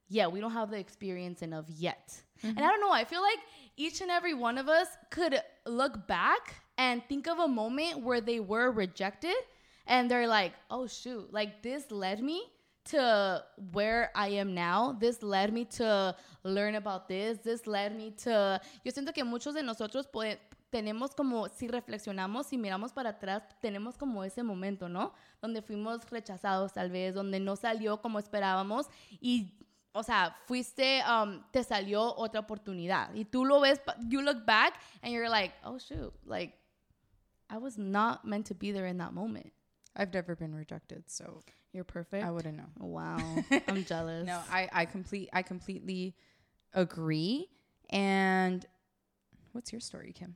Yeah, 0.09 0.27
we 0.27 0.39
don't 0.39 0.53
have 0.53 0.71
the 0.71 0.79
experience 0.79 1.41
enough 1.41 1.65
yet. 1.69 2.23
And 2.41 2.57
I 2.59 2.69
don't 2.69 2.79
know, 2.79 2.91
I 2.91 3.03
feel 3.03 3.21
like 3.21 3.39
each 3.75 4.01
and 4.01 4.09
every 4.09 4.33
one 4.33 4.57
of 4.57 4.67
us 4.69 4.87
could 5.09 5.41
look 5.65 6.07
back 6.07 6.55
and 6.77 7.03
think 7.09 7.27
of 7.27 7.39
a 7.39 7.47
moment 7.47 8.03
where 8.03 8.21
they 8.21 8.39
were 8.39 8.71
rejected 8.71 9.35
and 9.85 10.09
they're 10.09 10.27
like, 10.27 10.53
oh 10.69 10.87
shoot, 10.87 11.31
like 11.33 11.61
this 11.61 11.91
led 11.91 12.21
me 12.21 12.43
to 12.91 13.43
where 13.73 14.11
I 14.15 14.29
am 14.39 14.53
now. 14.53 14.93
This 14.99 15.21
led 15.23 15.51
me 15.53 15.65
to 15.77 16.15
learn 16.43 16.75
about 16.75 17.07
this. 17.07 17.39
This 17.39 17.65
led 17.67 17.95
me 17.95 18.11
to. 18.23 18.59
Yo 18.83 18.91
siento 18.91 19.13
que 19.13 19.23
muchos 19.23 19.53
de 19.53 19.63
nosotros 19.63 20.07
pode- 20.07 20.39
tenemos 20.69 21.15
como, 21.15 21.47
si 21.49 21.67
reflexionamos, 21.67 22.47
si 22.47 22.57
miramos 22.57 22.91
para 22.93 23.11
atrás, 23.11 23.43
tenemos 23.61 23.97
como 23.97 24.23
ese 24.23 24.43
momento, 24.43 24.89
¿no? 24.89 25.13
Donde 25.41 25.61
fuimos 25.61 26.09
rechazados 26.09 26.73
tal 26.73 26.89
vez, 26.91 27.13
donde 27.15 27.39
no 27.39 27.55
salió 27.55 28.01
como 28.01 28.19
esperábamos 28.19 28.87
y. 29.21 29.53
O 29.93 30.03
sea, 30.03 30.35
fuiste, 30.45 31.01
um, 31.09 31.41
te 31.51 31.63
salió 31.63 32.13
otra 32.17 32.41
oportunidad. 32.41 33.15
Y 33.15 33.25
tú 33.25 33.43
lo 33.45 33.59
ves, 33.59 33.81
you 34.07 34.21
look 34.21 34.45
back 34.45 34.75
and 35.01 35.11
you're 35.11 35.27
like, 35.29 35.55
oh 35.63 35.79
shoot, 35.79 36.13
like, 36.23 36.53
I 37.49 37.57
was 37.57 37.79
not 37.79 38.23
meant 38.23 38.45
to 38.49 38.53
be 38.53 38.71
there 38.71 38.85
in 38.87 38.99
that 38.99 39.13
moment. 39.13 39.51
I've 39.95 40.13
never 40.13 40.35
been 40.35 40.53
rejected, 40.53 41.09
so 41.09 41.41
You're 41.77 41.83
perfect. 41.83 42.25
I 42.25 42.31
wouldn't 42.31 42.57
know. 42.57 42.69
Wow. 42.79 43.19
I'm 43.67 43.85
jealous. 43.85 44.25
No, 44.25 44.41
I 44.49 44.67
I 44.73 44.85
complete 44.85 45.29
I 45.31 45.43
completely 45.43 46.15
agree. 46.73 47.49
And 47.91 48.65
what's 49.51 49.71
your 49.71 49.79
story, 49.79 50.11
Kim? 50.11 50.35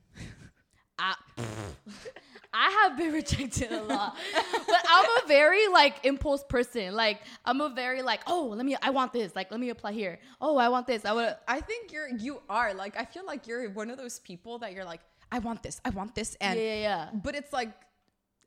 I, 1.00 1.16
I 2.54 2.70
have 2.82 2.96
been 2.96 3.12
rejected 3.12 3.72
a 3.72 3.82
lot, 3.82 4.16
but 4.68 4.84
I'm 4.88 5.04
a 5.04 5.26
very 5.26 5.66
like 5.66 5.96
impulse 6.04 6.44
person. 6.48 6.94
Like 6.94 7.22
I'm 7.44 7.60
a 7.60 7.70
very 7.70 8.02
like, 8.02 8.20
oh, 8.28 8.52
let 8.54 8.64
me, 8.64 8.76
I 8.80 8.90
want 8.90 9.12
this. 9.12 9.34
Like 9.34 9.50
let 9.50 9.58
me 9.58 9.70
apply 9.70 9.94
here. 9.94 10.20
Oh, 10.40 10.58
I 10.58 10.68
want 10.68 10.86
this. 10.86 11.04
I 11.04 11.12
would. 11.12 11.34
I 11.48 11.60
think 11.60 11.90
you're 11.92 12.08
you 12.08 12.40
are 12.48 12.72
like 12.72 12.96
I 12.96 13.04
feel 13.04 13.26
like 13.26 13.48
you're 13.48 13.68
one 13.70 13.90
of 13.90 13.98
those 13.98 14.20
people 14.20 14.60
that 14.60 14.74
you're 14.74 14.84
like 14.84 15.00
I 15.32 15.40
want 15.40 15.64
this, 15.64 15.80
I 15.84 15.90
want 15.90 16.14
this, 16.14 16.36
and 16.40 16.56
Yeah, 16.56 16.64
yeah, 16.66 16.80
yeah. 16.80 17.08
but 17.12 17.34
it's 17.34 17.52
like, 17.52 17.70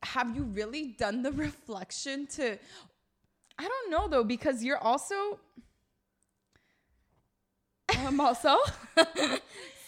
have 0.06 0.36
you 0.36 0.44
really 0.44 0.88
done 0.88 1.24
the 1.24 1.32
reflection 1.48 2.28
to? 2.28 2.58
I 3.58 3.64
don't 3.64 3.92
know 3.92 4.08
though 4.08 4.24
because 4.24 4.64
you're 4.64 4.78
also 4.78 5.40
I'm 7.90 8.20
also 8.20 8.58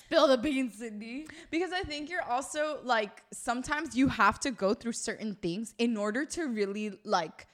spill 0.06 0.28
the 0.28 0.38
beans, 0.38 0.76
Cindy. 0.76 1.28
because 1.52 1.72
I 1.72 1.82
think 1.82 2.10
you're 2.10 2.24
also 2.24 2.80
like 2.84 3.24
sometimes 3.34 3.96
you 3.96 4.08
have 4.08 4.40
to 4.42 4.52
go 4.52 4.74
through 4.74 4.94
certain 4.94 5.36
things 5.36 5.74
in 5.78 5.98
order 5.98 6.26
to 6.26 6.48
really 6.48 6.98
like 7.04 7.48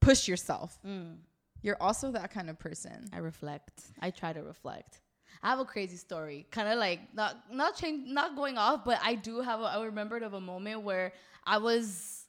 push 0.00 0.28
yourself. 0.28 0.78
Mm. 0.86 1.16
You're 1.62 1.80
also 1.80 2.12
that 2.12 2.30
kind 2.30 2.48
of 2.48 2.58
person. 2.58 3.08
I 3.12 3.18
reflect. 3.18 3.82
I 4.00 4.10
try 4.10 4.32
to 4.32 4.42
reflect. 4.42 5.00
I 5.42 5.50
have 5.50 5.58
a 5.58 5.64
crazy 5.64 5.96
story, 5.96 6.46
kind 6.50 6.68
of 6.68 6.78
like 6.78 7.00
not 7.14 7.36
not 7.52 7.76
change, 7.76 8.08
not 8.08 8.36
going 8.36 8.58
off, 8.58 8.84
but 8.84 8.98
I 9.02 9.14
do 9.14 9.40
have. 9.40 9.60
A, 9.60 9.64
I 9.64 9.84
remembered 9.84 10.22
of 10.22 10.34
a 10.34 10.40
moment 10.40 10.82
where 10.82 11.12
I 11.46 11.58
was 11.58 12.24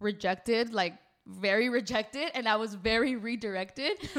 rejected, 0.00 0.72
like 0.72 0.94
very 1.26 1.68
rejected 1.68 2.30
and 2.34 2.48
I 2.48 2.56
was 2.56 2.74
very 2.74 3.16
redirected. 3.16 3.92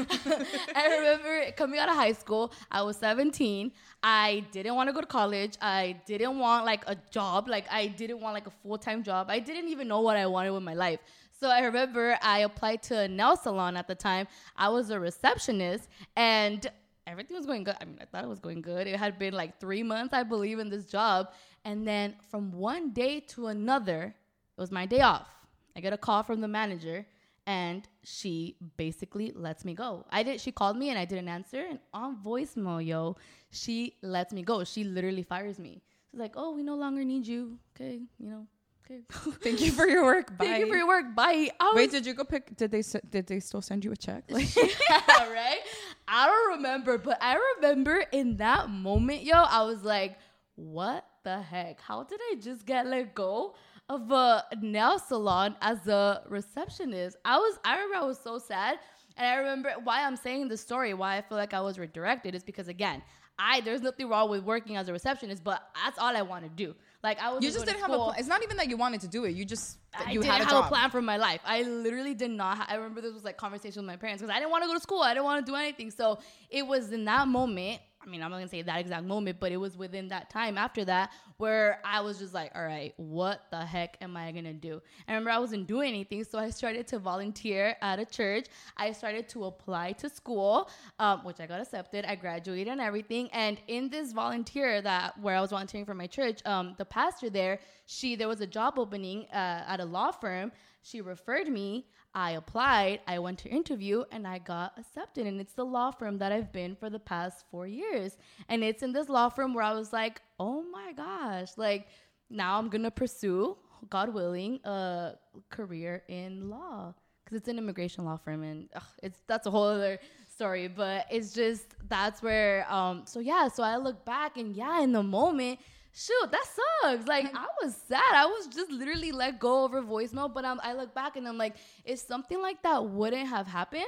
I 0.74 0.96
remember 0.98 1.52
coming 1.56 1.78
out 1.78 1.88
of 1.88 1.96
high 1.96 2.12
school, 2.12 2.52
I 2.70 2.82
was 2.82 2.96
17. 2.96 3.72
I 4.02 4.44
didn't 4.52 4.74
want 4.74 4.88
to 4.88 4.92
go 4.92 5.00
to 5.00 5.06
college. 5.06 5.56
I 5.60 6.00
didn't 6.06 6.38
want 6.38 6.64
like 6.64 6.84
a 6.86 6.96
job. 7.10 7.48
Like 7.48 7.66
I 7.70 7.88
didn't 7.88 8.20
want 8.20 8.34
like 8.34 8.46
a 8.46 8.50
full-time 8.50 9.02
job. 9.02 9.26
I 9.28 9.38
didn't 9.38 9.68
even 9.68 9.88
know 9.88 10.00
what 10.00 10.16
I 10.16 10.26
wanted 10.26 10.52
with 10.52 10.62
my 10.62 10.74
life. 10.74 11.00
So 11.38 11.48
I 11.48 11.60
remember 11.60 12.16
I 12.22 12.40
applied 12.40 12.82
to 12.84 13.00
a 13.00 13.08
nail 13.08 13.36
salon 13.36 13.76
at 13.76 13.88
the 13.88 13.96
time. 13.96 14.28
I 14.56 14.68
was 14.68 14.90
a 14.90 15.00
receptionist 15.00 15.88
and 16.16 16.70
everything 17.06 17.36
was 17.36 17.46
going 17.46 17.64
good. 17.64 17.76
I 17.80 17.84
mean, 17.84 17.98
I 18.00 18.04
thought 18.04 18.24
it 18.24 18.28
was 18.28 18.40
going 18.40 18.62
good. 18.62 18.86
It 18.86 18.98
had 18.98 19.18
been 19.18 19.34
like 19.34 19.58
three 19.60 19.82
months, 19.82 20.14
I 20.14 20.22
believe, 20.22 20.58
in 20.58 20.68
this 20.68 20.86
job. 20.86 21.32
And 21.64 21.86
then 21.86 22.14
from 22.30 22.52
one 22.52 22.92
day 22.92 23.20
to 23.20 23.48
another, 23.48 24.14
it 24.56 24.60
was 24.60 24.70
my 24.70 24.86
day 24.86 25.00
off. 25.00 25.28
I 25.76 25.80
get 25.80 25.92
a 25.92 25.98
call 25.98 26.22
from 26.22 26.40
the 26.40 26.48
manager 26.48 27.06
and 27.46 27.88
she 28.04 28.56
basically 28.76 29.32
lets 29.34 29.64
me 29.64 29.74
go. 29.74 30.04
I 30.10 30.22
did 30.22 30.40
she 30.40 30.52
called 30.52 30.76
me 30.76 30.90
and 30.90 30.98
I 30.98 31.04
didn't 31.04 31.28
answer 31.28 31.64
and 31.68 31.78
on 31.92 32.22
voicemail, 32.22 32.84
yo, 32.84 33.16
she 33.50 33.96
lets 34.02 34.32
me 34.32 34.42
go. 34.42 34.64
She 34.64 34.84
literally 34.84 35.22
fires 35.22 35.58
me. 35.58 35.82
She's 36.10 36.20
like, 36.20 36.34
"Oh, 36.36 36.54
we 36.54 36.62
no 36.62 36.76
longer 36.76 37.04
need 37.04 37.26
you." 37.26 37.58
Okay, 37.74 38.00
you 38.18 38.30
know. 38.30 38.46
Okay. 38.84 39.00
Thank 39.42 39.60
you 39.60 39.72
for 39.72 39.86
your 39.86 40.04
work. 40.04 40.36
Bye. 40.36 40.46
Thank 40.46 40.66
you 40.66 40.72
for 40.72 40.76
your 40.76 40.86
work. 40.88 41.14
Bye. 41.14 41.50
I 41.60 41.72
Wait, 41.74 41.84
was- 41.84 41.92
did 41.92 42.06
you 42.06 42.14
go 42.14 42.24
pick? 42.24 42.56
Did 42.56 42.70
they 42.70 42.82
did 43.10 43.26
they 43.26 43.40
still 43.40 43.62
send 43.62 43.84
you 43.84 43.92
a 43.92 43.96
check? 43.96 44.24
Like, 44.30 44.54
yeah, 44.56 45.30
right? 45.30 45.60
I 46.08 46.26
don't 46.26 46.56
remember, 46.56 46.98
but 46.98 47.18
I 47.22 47.38
remember 47.56 48.04
in 48.12 48.36
that 48.38 48.70
moment, 48.70 49.22
yo, 49.22 49.34
I 49.36 49.62
was 49.62 49.82
like, 49.82 50.18
what 50.56 51.06
the 51.24 51.40
heck? 51.40 51.80
How 51.80 52.02
did 52.02 52.20
I 52.20 52.36
just 52.40 52.66
get 52.66 52.86
let 52.86 53.14
go 53.14 53.54
of 53.88 54.10
a 54.10 54.44
nail 54.60 54.98
salon 54.98 55.56
as 55.60 55.86
a 55.86 56.22
receptionist? 56.28 57.16
I 57.24 57.38
was, 57.38 57.58
I 57.64 57.74
remember 57.74 57.96
I 57.96 58.04
was 58.04 58.18
so 58.18 58.38
sad. 58.38 58.78
And 59.16 59.26
I 59.26 59.34
remember 59.34 59.72
why 59.84 60.04
I'm 60.04 60.16
saying 60.16 60.48
the 60.48 60.56
story, 60.56 60.94
why 60.94 61.18
I 61.18 61.22
feel 61.22 61.36
like 61.36 61.52
I 61.52 61.60
was 61.60 61.78
redirected 61.78 62.34
is 62.34 62.42
because, 62.42 62.68
again, 62.68 63.02
I, 63.38 63.60
there's 63.60 63.82
nothing 63.82 64.08
wrong 64.08 64.30
with 64.30 64.42
working 64.42 64.76
as 64.76 64.88
a 64.88 64.92
receptionist, 64.92 65.44
but 65.44 65.62
that's 65.84 65.98
all 65.98 66.16
I 66.16 66.22
want 66.22 66.44
to 66.44 66.50
do. 66.50 66.74
Like, 67.02 67.20
I 67.20 67.32
was 67.32 67.42
you 67.42 67.50
just 67.50 67.66
didn't 67.66 67.80
have 67.80 67.90
a. 67.90 67.96
Pl- 67.96 68.14
it's 68.16 68.28
not 68.28 68.44
even 68.44 68.56
that 68.58 68.68
you 68.68 68.76
wanted 68.76 69.00
to 69.00 69.08
do 69.08 69.24
it. 69.24 69.30
You 69.34 69.44
just 69.44 69.78
I 69.92 70.12
you 70.12 70.20
didn't 70.20 70.32
had 70.32 70.40
a 70.42 70.44
have 70.44 70.52
job. 70.52 70.64
a 70.66 70.68
plan 70.68 70.88
for 70.90 71.02
my 71.02 71.16
life. 71.16 71.40
I 71.44 71.62
literally 71.62 72.14
did 72.14 72.30
not. 72.30 72.58
Ha- 72.58 72.66
I 72.68 72.76
remember 72.76 73.00
this 73.00 73.12
was 73.12 73.24
like 73.24 73.36
conversation 73.36 73.82
with 73.82 73.88
my 73.88 73.96
parents 73.96 74.22
because 74.22 74.34
I 74.34 74.38
didn't 74.38 74.52
want 74.52 74.62
to 74.62 74.68
go 74.68 74.74
to 74.74 74.80
school. 74.80 75.00
I 75.02 75.12
didn't 75.12 75.24
want 75.24 75.44
to 75.44 75.50
do 75.50 75.56
anything. 75.56 75.90
So 75.90 76.20
it 76.48 76.64
was 76.64 76.92
in 76.92 77.04
that 77.06 77.26
moment. 77.26 77.80
I 78.04 78.08
mean, 78.08 78.22
I'm 78.22 78.30
not 78.30 78.38
gonna 78.38 78.48
say 78.48 78.62
that 78.62 78.80
exact 78.80 79.04
moment, 79.04 79.38
but 79.38 79.52
it 79.52 79.56
was 79.56 79.76
within 79.76 80.08
that 80.08 80.28
time 80.28 80.58
after 80.58 80.84
that 80.86 81.12
where 81.36 81.80
I 81.84 82.00
was 82.00 82.18
just 82.18 82.34
like, 82.34 82.50
all 82.54 82.64
right, 82.64 82.92
what 82.96 83.42
the 83.50 83.64
heck 83.64 83.96
am 84.00 84.16
I 84.16 84.32
gonna 84.32 84.52
do? 84.52 84.82
I 85.06 85.12
remember 85.12 85.30
I 85.30 85.38
wasn't 85.38 85.66
doing 85.66 85.88
anything, 85.88 86.24
so 86.24 86.38
I 86.38 86.50
started 86.50 86.86
to 86.88 86.98
volunteer 86.98 87.76
at 87.80 87.98
a 87.98 88.04
church. 88.04 88.46
I 88.76 88.92
started 88.92 89.28
to 89.30 89.44
apply 89.44 89.92
to 89.92 90.08
school, 90.08 90.68
um, 90.98 91.20
which 91.20 91.40
I 91.40 91.46
got 91.46 91.60
accepted. 91.60 92.04
I 92.04 92.16
graduated 92.16 92.68
and 92.68 92.80
everything. 92.80 93.28
And 93.32 93.60
in 93.68 93.88
this 93.88 94.12
volunteer 94.12 94.82
that 94.82 95.18
where 95.20 95.36
I 95.36 95.40
was 95.40 95.50
volunteering 95.50 95.86
for 95.86 95.94
my 95.94 96.06
church, 96.06 96.44
um, 96.44 96.74
the 96.78 96.84
pastor 96.84 97.30
there, 97.30 97.60
she 97.86 98.16
there 98.16 98.28
was 98.28 98.40
a 98.40 98.46
job 98.46 98.78
opening 98.78 99.26
uh, 99.32 99.64
at 99.66 99.80
a 99.80 99.84
law 99.84 100.10
firm. 100.10 100.50
She 100.82 101.00
referred 101.00 101.48
me. 101.48 101.86
I 102.14 102.32
applied, 102.32 103.00
I 103.06 103.18
went 103.18 103.38
to 103.40 103.48
interview, 103.48 104.04
and 104.12 104.26
I 104.26 104.38
got 104.38 104.74
accepted. 104.78 105.26
And 105.26 105.40
it's 105.40 105.54
the 105.54 105.64
law 105.64 105.90
firm 105.90 106.18
that 106.18 106.32
I've 106.32 106.52
been 106.52 106.76
for 106.76 106.90
the 106.90 106.98
past 106.98 107.44
four 107.50 107.66
years. 107.66 108.16
And 108.48 108.62
it's 108.62 108.82
in 108.82 108.92
this 108.92 109.08
law 109.08 109.28
firm 109.28 109.54
where 109.54 109.64
I 109.64 109.72
was 109.72 109.92
like, 109.92 110.20
oh 110.38 110.62
my 110.62 110.92
gosh, 110.92 111.50
like 111.56 111.88
now 112.28 112.58
I'm 112.58 112.68
gonna 112.68 112.90
pursue, 112.90 113.56
God 113.88 114.12
willing, 114.12 114.60
a 114.64 115.14
career 115.50 116.02
in 116.08 116.50
law 116.50 116.94
because 117.24 117.38
it's 117.38 117.48
an 117.48 117.58
immigration 117.58 118.04
law 118.04 118.16
firm, 118.16 118.42
and 118.42 118.68
ugh, 118.74 118.82
it's 119.02 119.18
that's 119.26 119.46
a 119.46 119.50
whole 119.50 119.64
other 119.64 119.98
story. 120.30 120.68
But 120.68 121.06
it's 121.10 121.32
just 121.32 121.64
that's 121.88 122.22
where, 122.22 122.70
um, 122.70 123.02
so 123.06 123.20
yeah, 123.20 123.48
so 123.48 123.62
I 123.62 123.76
look 123.76 124.04
back 124.04 124.36
and 124.36 124.54
yeah, 124.54 124.82
in 124.82 124.92
the 124.92 125.02
moment 125.02 125.60
shoot, 125.92 126.30
that 126.30 126.44
sucks. 126.82 127.06
Like 127.06 127.26
I 127.34 127.46
was 127.62 127.76
sad. 127.88 128.14
I 128.14 128.26
was 128.26 128.46
just 128.48 128.70
literally 128.70 129.12
let 129.12 129.38
go 129.38 129.64
over 129.64 129.82
voicemail. 129.82 130.32
But 130.32 130.44
um, 130.44 130.60
I 130.62 130.72
look 130.72 130.94
back 130.94 131.16
and 131.16 131.26
I'm 131.28 131.38
like, 131.38 131.56
if 131.84 131.98
something 131.98 132.40
like 132.40 132.62
that 132.62 132.84
wouldn't 132.84 133.28
have 133.28 133.46
happened, 133.46 133.84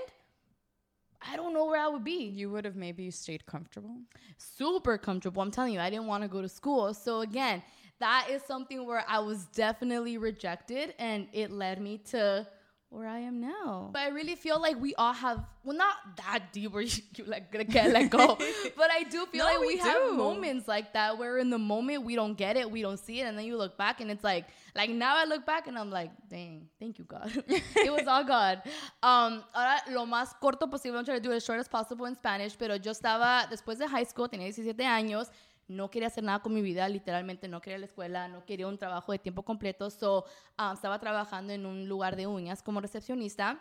I 1.26 1.36
don't 1.36 1.54
know 1.54 1.64
where 1.64 1.80
I 1.80 1.88
would 1.88 2.04
be. 2.04 2.24
You 2.24 2.50
would 2.50 2.64
have 2.64 2.76
maybe 2.76 3.10
stayed 3.10 3.46
comfortable. 3.46 3.96
Super 4.36 4.98
comfortable. 4.98 5.40
I'm 5.42 5.50
telling 5.50 5.72
you, 5.72 5.80
I 5.80 5.90
didn't 5.90 6.06
want 6.06 6.22
to 6.22 6.28
go 6.28 6.42
to 6.42 6.48
school. 6.48 6.92
So 6.92 7.20
again, 7.20 7.62
that 8.00 8.26
is 8.30 8.42
something 8.42 8.84
where 8.86 9.04
I 9.08 9.20
was 9.20 9.46
definitely 9.46 10.18
rejected, 10.18 10.94
and 10.98 11.28
it 11.32 11.50
led 11.50 11.80
me 11.80 11.98
to 12.10 12.46
where 12.94 13.08
I 13.08 13.18
am 13.20 13.40
now. 13.40 13.90
But 13.92 14.02
I 14.02 14.08
really 14.08 14.36
feel 14.36 14.60
like 14.60 14.80
we 14.80 14.94
all 14.94 15.12
have, 15.12 15.44
well, 15.64 15.76
not 15.76 15.96
that 16.16 16.52
deep 16.52 16.72
where 16.72 16.82
you, 16.82 17.02
you 17.16 17.24
like 17.24 17.50
gonna 17.50 17.64
get 17.64 17.90
let 17.92 18.10
go, 18.10 18.36
but 18.76 18.90
I 18.90 19.02
do 19.02 19.26
feel 19.26 19.44
No, 19.44 19.44
like 19.46 19.60
we, 19.60 19.66
we 19.66 19.76
have 19.78 20.14
moments 20.14 20.68
like 20.68 20.92
that 20.92 21.18
where 21.18 21.38
in 21.38 21.50
the 21.50 21.58
moment 21.58 22.04
we 22.04 22.14
don't 22.14 22.36
get 22.36 22.56
it, 22.56 22.70
we 22.70 22.82
don't 22.82 22.98
see 22.98 23.20
it, 23.20 23.24
and 23.24 23.36
then 23.36 23.44
you 23.44 23.56
look 23.56 23.76
back 23.76 24.00
and 24.00 24.10
it's 24.10 24.22
like, 24.24 24.46
like 24.74 24.90
now 24.90 25.16
I 25.16 25.24
look 25.24 25.44
back 25.44 25.66
and 25.66 25.78
I'm 25.78 25.90
like, 25.90 26.10
dang, 26.28 26.68
thank 26.78 26.98
you 26.98 27.04
God, 27.04 27.30
it 27.48 27.92
was 27.92 28.06
all 28.06 28.24
God. 28.24 28.62
Um, 29.02 29.42
ahora 29.54 29.80
lo 29.90 30.06
más 30.06 30.34
corto 30.40 30.70
posible, 30.70 30.98
I'm 30.98 31.04
trying 31.04 31.18
to 31.18 31.22
do 31.22 31.32
it 31.32 31.36
as 31.36 31.44
short 31.44 31.58
as 31.58 31.68
possible 31.68 32.06
in 32.06 32.14
Spanish, 32.14 32.56
pero 32.56 32.76
yo 32.76 32.92
estaba 32.92 33.48
después 33.50 33.78
de 33.78 33.88
high 33.88 34.04
school, 34.04 34.28
tenía 34.28 34.46
17 34.54 34.84
años. 34.84 35.30
No 35.68 35.90
quería 35.90 36.08
hacer 36.08 36.24
nada 36.24 36.40
con 36.40 36.52
mi 36.52 36.62
vida, 36.62 36.88
literalmente 36.88 37.48
no 37.48 37.60
quería 37.60 37.78
la 37.78 37.86
escuela, 37.86 38.28
no 38.28 38.44
quería 38.44 38.66
un 38.68 38.78
trabajo 38.78 39.12
de 39.12 39.18
tiempo 39.18 39.42
completo. 39.42 39.90
So, 39.90 40.24
um, 40.58 40.74
estaba 40.74 40.98
trabajando 40.98 41.52
en 41.52 41.66
un 41.66 41.88
lugar 41.88 42.16
de 42.16 42.26
uñas 42.26 42.62
como 42.62 42.80
recepcionista 42.80 43.60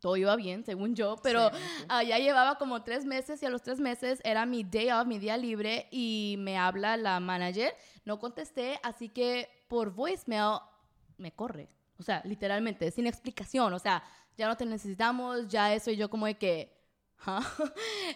todo 0.00 0.16
iba 0.16 0.34
bien, 0.36 0.64
según 0.64 0.94
yo, 0.94 1.16
pero 1.22 1.50
ah, 1.88 2.02
ya 2.02 2.18
llevaba 2.18 2.56
como 2.56 2.82
tres 2.82 3.04
meses 3.04 3.42
y 3.42 3.46
a 3.46 3.50
los 3.50 3.62
tres 3.62 3.78
meses 3.78 4.20
era 4.24 4.46
mi 4.46 4.64
day 4.64 4.90
off, 4.90 5.06
mi 5.06 5.18
día 5.18 5.36
libre 5.36 5.88
y 5.90 6.36
me 6.38 6.56
habla 6.56 6.96
la 6.96 7.20
manager, 7.20 7.74
no 8.04 8.18
contesté, 8.18 8.78
así 8.82 9.08
que 9.08 9.48
por 9.68 9.90
voicemail 9.94 10.60
me 11.18 11.32
corre, 11.32 11.68
o 11.98 12.02
sea, 12.02 12.22
literalmente, 12.24 12.90
sin 12.90 13.06
explicación, 13.06 13.72
o 13.72 13.78
sea, 13.78 14.02
ya 14.36 14.48
no 14.48 14.56
te 14.56 14.64
necesitamos, 14.64 15.48
ya 15.48 15.74
eso 15.74 15.90
y 15.90 15.96
yo 15.96 16.08
como 16.08 16.26
de 16.26 16.36
que, 16.36 16.80
¿ah? 17.26 17.42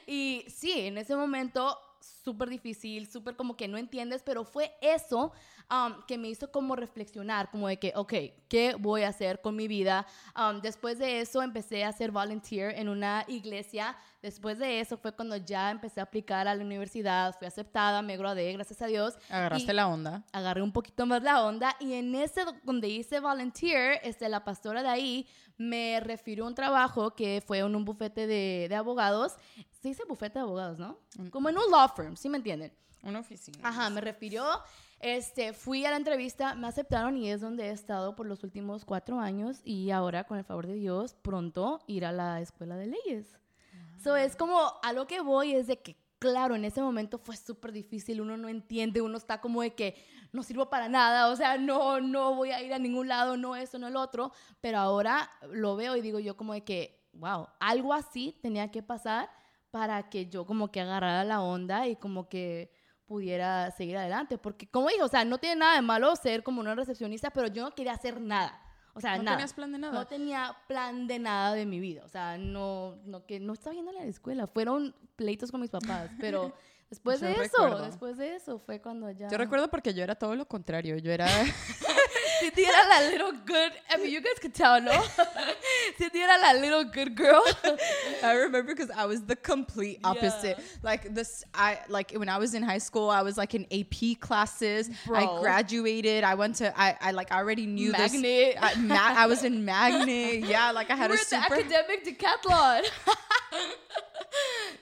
y 0.07 0.45
sí, 0.49 0.73
en 0.73 0.99
ese 0.99 1.15
momento 1.15 1.79
súper 2.25 2.49
difícil, 2.49 3.09
súper 3.11 3.37
como 3.37 3.57
que 3.57 3.69
no 3.69 3.77
entiendes, 3.79 4.23
pero 4.25 4.45
fue 4.45 4.75
eso 4.81 5.33
um, 5.71 6.03
que 6.07 6.19
me 6.19 6.29
hizo 6.29 6.51
como 6.51 6.75
reflexionar, 6.77 7.51
como 7.51 7.69
de 7.69 7.79
que, 7.79 7.93
ok, 7.95 8.13
¿qué 8.49 8.75
voy 8.79 9.03
a 9.03 9.09
hacer 9.09 9.41
con 9.41 9.55
mi 9.57 9.69
vida? 9.69 10.07
Um, 10.37 10.61
después 10.61 10.99
de 10.99 11.21
eso 11.21 11.43
empecé 11.43 11.85
a 11.85 11.89
hacer 11.89 12.11
volunteer 12.11 12.79
en 12.79 12.89
una 12.89 13.25
iglesia. 13.29 13.97
Después 14.23 14.59
de 14.59 14.81
eso 14.81 14.97
fue 14.97 15.13
cuando 15.13 15.37
ya 15.37 15.71
empecé 15.71 16.01
a 16.01 16.03
aplicar 16.05 16.49
a 16.49 16.55
la 16.55 16.65
universidad, 16.65 17.37
fui 17.39 17.47
aceptada, 17.47 18.03
me 18.03 18.17
gradué, 18.17 18.53
gracias 18.55 18.83
a 18.83 18.87
Dios. 18.87 19.15
Agarraste 19.31 19.73
la 19.73 19.87
onda. 19.87 20.25
agarré 20.33 20.63
un 20.63 20.73
poquito 20.73 21.07
más 21.07 21.23
la 21.23 21.45
onda 21.45 21.77
y 21.79 21.93
en 21.95 22.13
ese 22.15 22.45
do- 22.45 22.55
donde 22.65 22.89
hice 22.89 23.21
volunteer, 23.21 24.01
este, 24.03 24.29
la 24.29 24.43
pastora 24.45 24.83
de 24.83 24.89
ahí 24.89 25.29
me 25.57 26.01
refirió 26.01 26.45
a 26.45 26.49
un 26.49 26.55
trabajo 26.55 27.15
que 27.15 27.43
fue 27.47 27.59
en 27.59 27.75
un 27.75 27.85
bufete 27.85 28.27
de, 28.27 28.67
de 28.69 28.75
abogados. 28.75 29.37
Se 29.71 29.89
dice 29.89 30.05
bufete 30.09 30.39
de 30.39 30.45
abogados, 30.45 30.79
¿no? 30.79 30.99
Como 31.31 31.49
en 31.49 31.59
un 31.59 31.71
law 31.71 31.89
firm, 31.95 32.17
¿sí 32.17 32.29
me 32.29 32.39
entienden? 32.39 32.73
Una 33.03 33.21
oficina. 33.21 33.59
Ajá, 33.63 33.89
me 33.91 34.01
refirió. 34.01 34.45
Este, 34.99 35.53
fui 35.53 35.85
a 35.85 35.91
la 35.91 35.97
entrevista, 35.97 36.55
me 36.55 36.67
aceptaron 36.67 37.17
y 37.17 37.31
es 37.31 37.41
donde 37.41 37.67
he 37.67 37.71
estado 37.71 38.17
por 38.17 38.27
los 38.27 38.43
últimos 38.43 38.85
cuatro 38.85 39.21
años 39.21 39.61
y 39.63 39.91
ahora, 39.91 40.25
con 40.25 40.39
el 40.39 40.45
favor 40.45 40.67
de 40.67 40.75
Dios, 40.75 41.15
pronto 41.15 41.81
ir 41.87 42.07
a 42.07 42.13
la 42.13 42.41
escuela 42.41 42.77
de 42.77 42.87
leyes. 42.87 43.39
So, 44.03 44.17
es 44.17 44.37
como 44.37 44.73
a 44.83 44.93
lo 44.93 45.07
que 45.07 45.21
voy 45.21 45.55
es 45.55 45.67
de 45.67 45.79
que, 45.81 45.97
claro, 46.31 46.55
en 46.55 46.65
ese 46.65 46.83
momento 46.83 47.19
fue 47.19 47.37
súper 47.37 47.73
difícil, 47.73 48.21
uno 48.21 48.37
no 48.37 48.49
entiende, 48.49 49.01
uno 49.01 49.17
está 49.17 49.41
como 49.41 49.63
de 49.63 49.75
que 49.75 49.95
no 50.33 50.43
sirvo 50.43 50.69
para 50.69 50.89
nada, 50.89 51.29
o 51.29 51.37
sea, 51.37 51.57
no, 51.57 52.01
no 52.01 52.35
voy 52.35 52.51
a 52.51 52.63
ir 52.63 52.75
a 52.75 52.79
ningún 52.79 53.09
lado, 53.09 53.37
no 53.37 53.57
eso, 53.57 53.79
no 53.79 53.89
el 53.89 53.97
otro, 53.97 54.33
pero 54.61 54.79
ahora 54.79 55.31
lo 55.51 55.77
veo 55.77 55.97
y 55.97 56.01
digo 56.01 56.19
yo 56.19 56.37
como 56.37 56.53
de 56.53 56.65
que, 56.65 57.09
wow, 57.13 57.49
algo 57.61 57.95
así 57.95 58.39
tenía 58.43 58.71
que 58.71 58.83
pasar 58.83 59.31
para 59.71 60.09
que 60.09 60.29
yo 60.29 60.47
como 60.47 60.71
que 60.71 60.81
agarrara 60.81 61.25
la 61.25 61.41
onda 61.41 61.87
y 61.87 61.97
como 61.97 62.29
que 62.29 62.71
pudiera 63.07 63.71
seguir 63.71 63.97
adelante, 63.97 64.37
porque 64.37 64.69
como 64.69 64.89
dije, 64.89 65.03
o 65.03 65.09
sea, 65.09 65.25
no 65.25 65.39
tiene 65.39 65.57
nada 65.57 65.77
de 65.77 65.83
malo 65.83 66.15
ser 66.17 66.43
como 66.43 66.61
una 66.61 66.75
recepcionista, 66.75 67.31
pero 67.31 67.47
yo 67.49 67.63
no 67.63 67.75
quería 67.75 67.93
hacer 67.93 68.21
nada. 68.21 68.66
O 68.97 69.01
sea, 69.01 69.17
No 69.19 69.25
nada. 69.25 69.37
tenías 69.37 69.53
plan 69.53 69.71
de 69.73 69.79
nada. 69.79 69.93
No 69.93 70.07
tenía 70.07 70.57
plan 70.67 71.07
de 71.07 71.19
nada 71.19 71.53
de 71.55 71.67
mi 71.67 71.79
vida. 71.81 72.03
O 72.05 72.09
sea, 72.09 72.39
no, 72.39 72.97
no, 73.05 73.25
que 73.27 73.39
no 73.39 73.53
estaba 73.53 73.75
yendo 73.77 73.91
a 73.91 73.95
la 73.95 74.05
escuela. 74.05 74.47
Fueron 74.47 74.95
pleitos 75.17 75.51
con 75.53 75.61
mis 75.61 75.71
papás. 75.71 76.11
Pero 76.19 76.55
después 76.91 77.21
Yo 77.21 77.27
de 77.27 77.33
eso, 77.33 77.43
recuerdo. 77.43 77.85
después 77.85 78.17
de 78.17 78.35
eso 78.37 78.59
fue 78.59 78.81
cuando 78.81 79.11
ya. 79.11 79.29
Yo 79.29 79.37
recuerdo 79.37 79.69
porque 79.71 79.93
yo 79.93 80.03
era 80.03 80.15
todo 80.15 80.35
lo 80.35 80.47
contrario. 80.49 80.97
Yo 80.97 81.13
era. 81.13 81.27
Cindy 82.41 82.65
era 82.65 82.77
la 82.89 82.99
little 83.09 83.33
good. 83.45 83.73
I 83.91 83.97
mean, 83.97 84.11
you 84.11 84.21
guys 84.21 84.39
could 84.41 84.55
tell, 84.55 84.81
no? 84.81 85.03
Cindy 85.99 86.19
era 86.21 86.37
la 86.43 86.53
little 86.53 86.85
good 86.85 87.15
girl. 87.17 87.43
I 88.23 88.33
remember 88.35 88.75
because 88.75 88.91
I 88.91 89.07
was 89.07 89.23
the 89.23 89.37
complete 89.37 90.01
opposite. 90.05 90.57
Yeah. 90.59 90.65
Like 90.83 91.15
this, 91.15 91.45
I 91.55 91.81
like 91.89 92.13
when 92.13 92.29
I 92.29 92.39
was 92.39 92.55
in 92.55 92.63
high 92.63 92.79
school, 92.79 93.11
I 93.11 93.23
was 93.23 93.37
like 93.37 93.55
in 93.55 93.67
AP 93.73 94.21
classes. 94.21 94.91
I 95.13 95.27
graduated. 95.41 96.25
I 96.25 96.35
went 96.35 96.57
to. 96.57 96.79
I, 96.79 96.97
I 97.01 97.11
like 97.13 97.33
I 97.33 97.37
already 97.39 97.67
knew 97.67 97.93
Magnet. 97.93 98.23
this. 98.23 98.57
I, 98.61 98.75
ma- 98.77 98.95
I 99.23 99.27
was 99.27 99.45
in 99.45 99.65
Magnet. 99.65 100.45
Yeah, 100.45 100.71
like 100.73 100.91
I 100.91 100.97
had 100.97 101.11
We're 101.11 101.17
a 101.17 101.19
super. 101.19 101.55
academic 101.55 102.05
decathlon. 102.05 102.83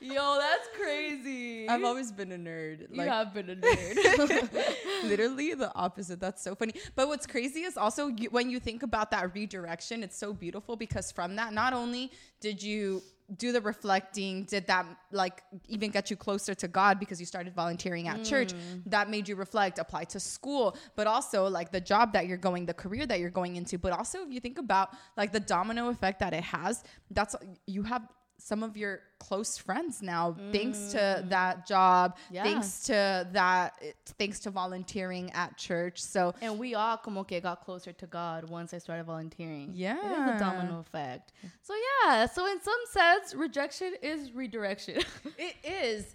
Yo, 0.04 0.38
that's 0.38 0.68
crazy. 0.76 1.68
I've 1.68 1.84
always 1.84 2.12
been 2.12 2.32
a 2.32 2.38
nerd. 2.38 2.88
Like, 2.90 3.06
you 3.06 3.12
have 3.12 3.34
been 3.34 3.50
a 3.50 3.56
nerd. 3.56 4.64
literally 5.04 5.54
the 5.54 5.74
opposite 5.74 6.20
that's 6.20 6.42
so 6.42 6.54
funny 6.54 6.72
but 6.94 7.08
what's 7.08 7.26
crazy 7.26 7.60
is 7.60 7.76
also 7.76 8.08
you, 8.08 8.28
when 8.30 8.50
you 8.50 8.58
think 8.58 8.82
about 8.82 9.10
that 9.10 9.34
redirection 9.34 10.02
it's 10.02 10.16
so 10.16 10.32
beautiful 10.32 10.76
because 10.76 11.12
from 11.12 11.36
that 11.36 11.52
not 11.52 11.72
only 11.72 12.10
did 12.40 12.62
you 12.62 13.02
do 13.38 13.52
the 13.52 13.60
reflecting 13.60 14.44
did 14.44 14.66
that 14.66 14.84
like 15.10 15.42
even 15.68 15.90
get 15.90 16.10
you 16.10 16.16
closer 16.16 16.54
to 16.54 16.68
god 16.68 17.00
because 17.00 17.18
you 17.18 17.24
started 17.24 17.54
volunteering 17.54 18.06
at 18.06 18.22
church 18.22 18.52
mm. 18.52 18.82
that 18.84 19.08
made 19.08 19.26
you 19.26 19.34
reflect 19.34 19.78
apply 19.78 20.04
to 20.04 20.20
school 20.20 20.76
but 20.94 21.06
also 21.06 21.48
like 21.48 21.72
the 21.72 21.80
job 21.80 22.12
that 22.12 22.26
you're 22.26 22.36
going 22.36 22.66
the 22.66 22.74
career 22.74 23.06
that 23.06 23.20
you're 23.20 23.30
going 23.30 23.56
into 23.56 23.78
but 23.78 23.92
also 23.92 24.22
if 24.22 24.30
you 24.30 24.40
think 24.40 24.58
about 24.58 24.90
like 25.16 25.32
the 25.32 25.40
domino 25.40 25.88
effect 25.88 26.20
that 26.20 26.34
it 26.34 26.44
has 26.44 26.84
that's 27.10 27.34
you 27.66 27.82
have 27.82 28.06
some 28.38 28.62
of 28.62 28.76
your 28.76 29.00
close 29.18 29.56
friends 29.56 30.02
now 30.02 30.36
thanks 30.52 30.92
to 30.92 30.98
mm. 30.98 31.28
that 31.30 31.66
job 31.66 32.16
Yeah. 32.30 32.42
thanks 32.42 32.82
to 32.84 33.26
that 33.32 33.80
thanks 34.18 34.38
to 34.40 34.50
volunteering 34.50 35.30
at 35.32 35.56
church 35.56 36.00
so 36.02 36.34
and 36.42 36.58
we 36.58 36.74
all 36.74 36.96
como 36.98 37.24
que 37.24 37.40
got 37.40 37.64
closer 37.64 37.92
to 37.92 38.06
God 38.06 38.48
once 38.50 38.74
I 38.74 38.78
started 38.78 39.04
volunteering. 39.04 39.70
yeah 39.74 39.96
It 39.96 40.34
is 40.34 40.40
a 40.40 40.44
domino 40.44 40.80
effect. 40.80 41.32
So 41.62 41.74
yeah, 42.04 42.26
so 42.26 42.46
in 42.46 42.60
some 42.60 42.80
sense, 42.90 43.34
rejection 43.34 43.94
is 44.02 44.32
redirection. 44.32 45.02
it 45.38 45.56
is 45.64 46.14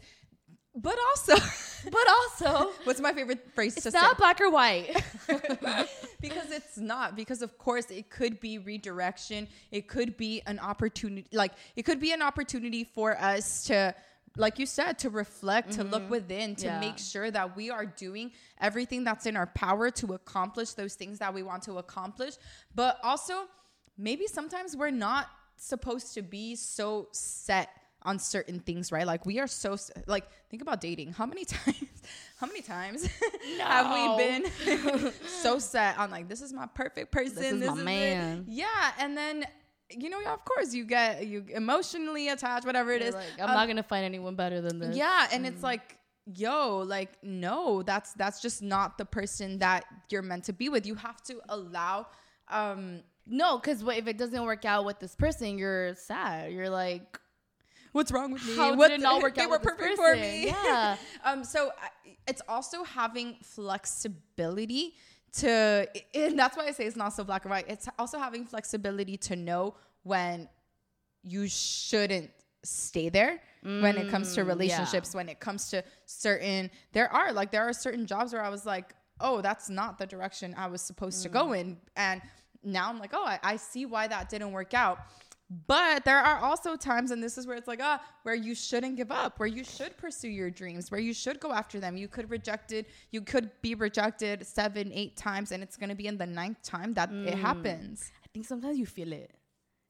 but 0.81 0.97
also 1.09 1.35
but 1.91 2.07
also, 2.07 2.71
what's 2.83 2.99
my 2.99 3.13
favorite 3.13 3.51
phrase 3.53 3.75
to 3.75 3.87
it's 3.87 3.93
not 3.93 4.17
black 4.17 4.41
or 4.41 4.49
white. 4.49 5.03
because 6.21 6.51
it's 6.51 6.77
not 6.77 7.15
because 7.15 7.41
of 7.41 7.57
course 7.57 7.89
it 7.89 8.09
could 8.09 8.39
be 8.39 8.57
redirection 8.57 9.47
it 9.71 9.87
could 9.87 10.17
be 10.17 10.41
an 10.45 10.59
opportunity 10.59 11.27
like 11.31 11.53
it 11.75 11.83
could 11.83 11.99
be 11.99 12.11
an 12.11 12.21
opportunity 12.21 12.83
for 12.83 13.17
us 13.19 13.65
to 13.65 13.93
like 14.37 14.59
you 14.59 14.65
said 14.65 14.99
to 14.99 15.09
reflect 15.09 15.71
to 15.73 15.83
look 15.83 16.03
mm-hmm. 16.03 16.11
within 16.11 16.55
to 16.55 16.65
Yeah. 16.65 16.79
make 16.79 16.97
sure 16.97 17.31
that 17.31 17.55
we 17.55 17.69
are 17.69 17.85
doing 17.85 18.31
everything 18.59 19.03
that's 19.03 19.25
in 19.25 19.35
our 19.37 19.47
power 19.47 19.91
to 19.91 20.13
accomplish 20.13 20.73
those 20.73 20.95
things 20.95 21.19
that 21.19 21.33
we 21.33 21.43
want 21.43 21.63
to 21.63 21.77
accomplish 21.77 22.35
but 22.75 22.99
also 23.03 23.45
maybe 23.97 24.27
sometimes 24.27 24.75
we're 24.75 24.91
not 24.91 25.27
supposed 25.55 26.13
to 26.13 26.21
be 26.21 26.55
so 26.55 27.07
set 27.11 27.69
on 28.03 28.17
certain 28.17 28.59
things 28.61 28.91
right 28.91 29.05
like 29.05 29.25
we 29.25 29.39
are 29.39 29.47
so 29.47 29.75
like 30.07 30.25
think 30.49 30.61
about 30.61 30.79
dating 30.79 31.11
how 31.11 31.25
many 31.25 31.43
times 31.55 31.75
how 32.39 32.47
many 32.47 32.61
times 32.61 33.05
have 33.61 33.93
we 33.93 34.23
been 34.23 35.11
so 35.27 35.59
set 35.59 35.97
on 35.97 36.09
like 36.09 36.27
this 36.29 36.41
is 36.41 36.53
my 36.53 36.65
perfect 36.67 37.11
person 37.11 37.59
this 37.59 37.69
is 37.69 37.75
my 37.75 37.91
it. 37.91 38.15
man. 38.15 38.45
yeah 38.47 38.91
and 38.99 39.17
then 39.17 39.43
you 39.89 40.09
know 40.09 40.21
of 40.31 40.45
course 40.45 40.73
you 40.73 40.85
get 40.85 41.27
you 41.27 41.43
emotionally 41.53 42.29
attached 42.29 42.65
whatever 42.65 42.91
it 42.91 43.01
You're 43.01 43.09
is 43.09 43.15
like, 43.15 43.25
I'm 43.37 43.49
Um, 43.49 43.55
not 43.55 43.67
gonna 43.67 43.83
find 43.83 44.05
anyone 44.05 44.35
better 44.35 44.61
than 44.61 44.79
this. 44.79 44.95
yeah 44.95 45.27
and 45.33 45.45
it's 45.45 45.61
like 45.63 45.97
yo 46.35 46.77
like 46.87 47.11
no 47.23 47.81
that's 47.83 48.13
that's 48.13 48.39
just 48.41 48.61
not 48.61 48.97
the 48.97 49.05
person 49.05 49.57
that 49.59 49.83
you're 50.09 50.21
meant 50.21 50.43
to 50.45 50.53
be 50.53 50.69
with 50.69 50.85
you 50.85 50.93
have 50.95 51.21
to 51.23 51.41
allow 51.49 52.05
um 52.49 53.01
No, 53.31 53.57
because 53.59 53.83
if 53.83 54.07
it 54.07 54.17
doesn't 54.17 54.43
work 54.43 54.63
out 54.65 54.85
with 54.85 54.99
this 54.99 55.15
person, 55.15 55.59
you're 55.59 55.93
sad. 55.93 56.51
You're 56.51 56.69
like, 56.69 57.19
what's 57.91 58.11
wrong 58.11 58.31
with 58.31 58.45
me 58.45 58.55
how 58.55 58.75
what 58.75 58.89
did 58.89 58.99
it 58.99 59.03
not 59.03 59.21
work 59.21 59.31
out? 59.37 59.41
they 59.41 59.47
were 59.47 59.59
perfect 59.59 59.95
for 59.95 60.15
me 60.15 60.47
Yeah. 60.47 60.95
um 61.23 61.43
so 61.43 61.71
I- 61.81 61.89
it's 62.27 62.41
also 62.47 62.83
having 62.83 63.35
flexibility 63.43 64.95
to 65.33 65.87
and 66.15 66.37
that's 66.41 66.57
why 66.57 66.65
i 66.67 66.71
say 66.71 66.85
it's 66.85 66.95
not 66.95 67.09
so 67.13 67.23
black 67.23 67.43
and 67.45 67.51
white 67.51 67.65
it's 67.67 67.87
also 67.97 68.17
having 68.19 68.45
flexibility 68.45 69.17
to 69.17 69.35
know 69.35 69.75
when 70.03 70.47
you 71.23 71.47
shouldn't 71.47 72.31
stay 72.63 73.09
there 73.09 73.41
when 73.61 73.97
it 73.97 74.09
comes 74.09 74.33
to 74.35 74.41
Mm, 74.41 74.45
yeah. 74.45 74.49
relationships 74.53 75.13
when 75.13 75.27
it 75.29 75.39
comes 75.39 75.69
to 75.69 75.83
certain 76.05 76.69
there 76.93 77.11
are 77.11 77.33
like 77.33 77.51
there 77.51 77.63
are 77.67 77.73
certain 77.73 78.05
jobs 78.05 78.31
where 78.33 78.43
i 78.43 78.49
was 78.49 78.65
like 78.65 78.93
oh 79.19 79.41
that's 79.41 79.69
not 79.69 79.97
the 79.97 80.05
direction 80.07 80.53
i 80.57 80.67
was 80.67 80.81
supposed 80.81 81.23
to 81.23 81.29
Mm. 81.29 81.33
go 81.33 81.53
in 81.53 81.77
and 81.95 82.21
now 82.63 82.89
i'm 82.89 82.99
like 82.99 83.11
oh 83.13 83.25
I, 83.25 83.39
I 83.43 83.55
see 83.57 83.85
why 83.85 84.07
that 84.07 84.29
didn't 84.29 84.51
work 84.51 84.73
out 84.73 84.99
but 85.49 86.05
there 86.05 86.19
are 86.19 86.39
also 86.39 86.75
times, 86.75 87.11
and 87.11 87.23
this 87.23 87.37
is 87.37 87.47
where 87.47 87.57
it's 87.57 87.67
like, 87.67 87.79
ah, 87.81 87.99
where 88.23 88.35
you 88.35 88.53
shouldn't 88.53 88.97
give 88.97 89.11
up, 89.11 89.39
where 89.39 89.47
you 89.47 89.63
should 89.63 89.97
pursue 89.97 90.29
your 90.29 90.51
dreams, 90.51 90.91
where 90.91 90.99
you 91.01 91.13
should 91.13 91.39
go 91.39 91.51
after 91.51 91.79
them. 91.79 91.97
You 91.97 92.07
could 92.07 92.29
rejected, 92.29 92.85
you 93.11 93.21
could 93.21 93.49
be 93.61 93.73
rejected 93.73 94.45
seven, 94.45 94.91
eight 94.93 95.17
times, 95.17 95.51
and 95.51 95.63
it's 95.63 95.75
gonna 95.75 95.95
be 95.95 96.05
in 96.07 96.17
the 96.17 96.27
ninth 96.27 96.61
time 96.61 96.93
that 96.93 97.11
it 97.11 97.35
happens. 97.35 98.11
I 98.23 98.27
think 98.31 98.45
sometimes 98.45 98.77
you 98.77 98.85
feel 98.85 99.11
it. 99.11 99.31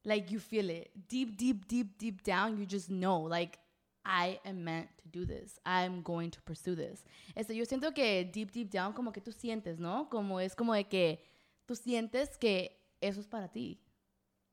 Like 0.06 0.32
you 0.32 0.40
feel 0.40 0.70
it 0.70 0.92
deep, 1.10 1.38
deep, 1.38 1.68
deep, 1.68 1.98
deep 1.98 2.24
down. 2.24 2.58
You 2.58 2.66
just 2.66 2.90
know, 2.90 3.20
like, 3.20 3.60
I 4.06 4.40
am 4.46 4.64
meant 4.64 4.88
to 5.04 5.10
do 5.10 5.26
this. 5.26 5.60
I'm 5.66 6.02
going 6.02 6.32
to 6.32 6.42
pursue 6.44 6.74
this. 6.74 7.04
Este, 7.36 7.50
yo 7.50 7.66
siento 7.66 7.94
que 7.94 8.24
deep, 8.32 8.54
deep 8.54 8.72
down, 8.72 8.94
como 8.94 9.12
que 9.12 9.22
tú 9.22 9.34
sientes, 9.34 9.78
¿no? 9.78 10.08
Como 10.10 10.40
es 10.40 10.56
como 10.56 10.74
de 10.74 10.86
que 10.86 11.20
tú 11.68 11.76
sientes 11.76 12.40
que 12.40 12.70
eso 13.02 13.20
es 13.20 13.28
para 13.28 13.50
ti. 13.50 13.78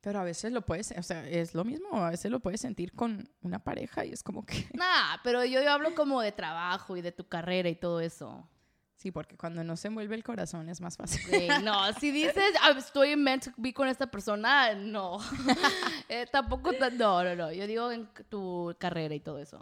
Pero 0.07 0.21
a 0.21 0.23
veces 0.23 0.53
lo 0.53 0.63
puedes, 0.63 0.95
o 0.97 1.03
sea, 1.03 1.27
es 1.29 1.53
lo 1.53 1.65
mismo, 1.65 1.89
a 2.05 2.11
veces 2.11 2.31
lo 2.31 2.39
puedes 2.39 2.61
sentir 2.61 2.93
con 2.93 3.29
una 3.43 3.59
pareja 3.59 4.05
y 4.05 4.13
es 4.13 4.23
como 4.23 4.47
que, 4.47 4.69
Nah, 4.73 5.17
pero 5.25 5.45
yo, 5.45 5.61
yo 5.61 5.69
hablo 5.69 5.97
como 5.97 6.21
de 6.21 6.31
trabajo 6.31 6.97
y 6.97 7.01
de 7.03 7.11
tu 7.11 7.27
carrera 7.27 7.69
y 7.69 7.75
todo 7.75 7.99
eso. 8.01 8.49
sí, 8.95 9.11
porque 9.11 9.37
cuando 9.37 9.65
no 9.65 9.77
se 9.77 9.89
envuelve 9.89 10.15
el 10.15 10.23
corazón 10.23 10.69
es 10.69 10.81
más 10.81 10.97
fácil. 10.97 11.27
Güey, 11.29 11.49
no, 11.65 11.93
si 12.01 12.13
dices 12.13 12.55
"Ah, 12.63 12.71
estoy 12.79 13.17
meant 13.17 13.47
to 13.47 13.51
be 13.57 13.73
con 13.75 13.89
esta 13.89 14.07
persona, 14.09 14.75
no. 14.77 15.19
Eh, 16.09 16.25
tampoco, 16.31 16.73
ta- 16.73 16.89
no, 16.91 17.25
no, 17.25 17.35
no. 17.35 17.51
Yo 17.53 17.67
digo 17.67 17.91
en 17.91 18.07
tu 18.29 18.77
carrera 18.79 19.13
y 19.13 19.19
todo 19.19 19.41
eso. 19.41 19.61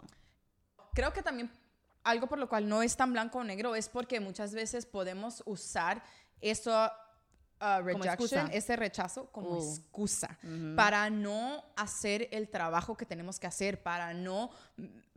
Creo 0.93 1.11
que 1.11 1.23
también 1.23 1.49
algo 2.03 2.27
por 2.27 2.37
lo 2.37 2.47
cual 2.47 2.69
no 2.69 2.83
es 2.83 2.95
tan 2.95 3.11
blanco 3.13 3.39
o 3.39 3.43
negro 3.43 3.73
es 3.75 3.89
porque 3.89 4.19
muchas 4.19 4.53
veces 4.53 4.85
podemos 4.85 5.41
usar 5.47 6.03
eso 6.39 6.91
uh, 7.79 7.81
rejection, 7.83 8.09
excusa. 8.13 8.49
ese 8.51 8.75
rechazo 8.75 9.31
como 9.31 9.49
Uh. 9.57 9.73
excusa 9.73 10.37
para 10.75 11.09
no 11.09 11.63
hacer 11.75 12.27
el 12.31 12.49
trabajo 12.49 12.95
que 12.95 13.05
tenemos 13.05 13.39
que 13.39 13.47
hacer, 13.47 13.81
para 13.81 14.13
no 14.13 14.51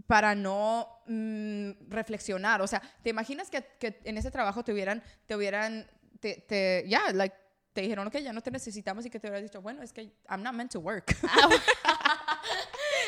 para 0.06 0.34
no 0.34 0.88
mm, 1.06 1.90
reflexionar. 1.90 2.62
O 2.62 2.66
sea, 2.66 2.80
¿te 3.02 3.10
imaginas 3.10 3.50
que, 3.50 3.62
que 3.78 4.00
en 4.04 4.16
ese 4.16 4.30
trabajo 4.30 4.64
te 4.64 4.72
hubieran, 4.72 5.02
te 5.26 5.36
hubieran, 5.36 5.86
te, 6.20 6.36
te 6.48 6.84
ya, 6.88 7.12
like, 7.12 7.36
te 7.74 7.82
dijeron 7.82 8.08
que 8.10 8.22
ya 8.22 8.32
no 8.32 8.40
te 8.40 8.50
necesitamos 8.50 9.04
y 9.04 9.10
que 9.10 9.20
te 9.20 9.28
hubieras 9.28 9.42
dicho, 9.42 9.60
bueno, 9.60 9.82
es 9.82 9.92
que 9.92 10.10
I'm 10.30 10.42
not 10.42 10.54
meant 10.54 10.72
to 10.72 10.80
work. 10.80 11.14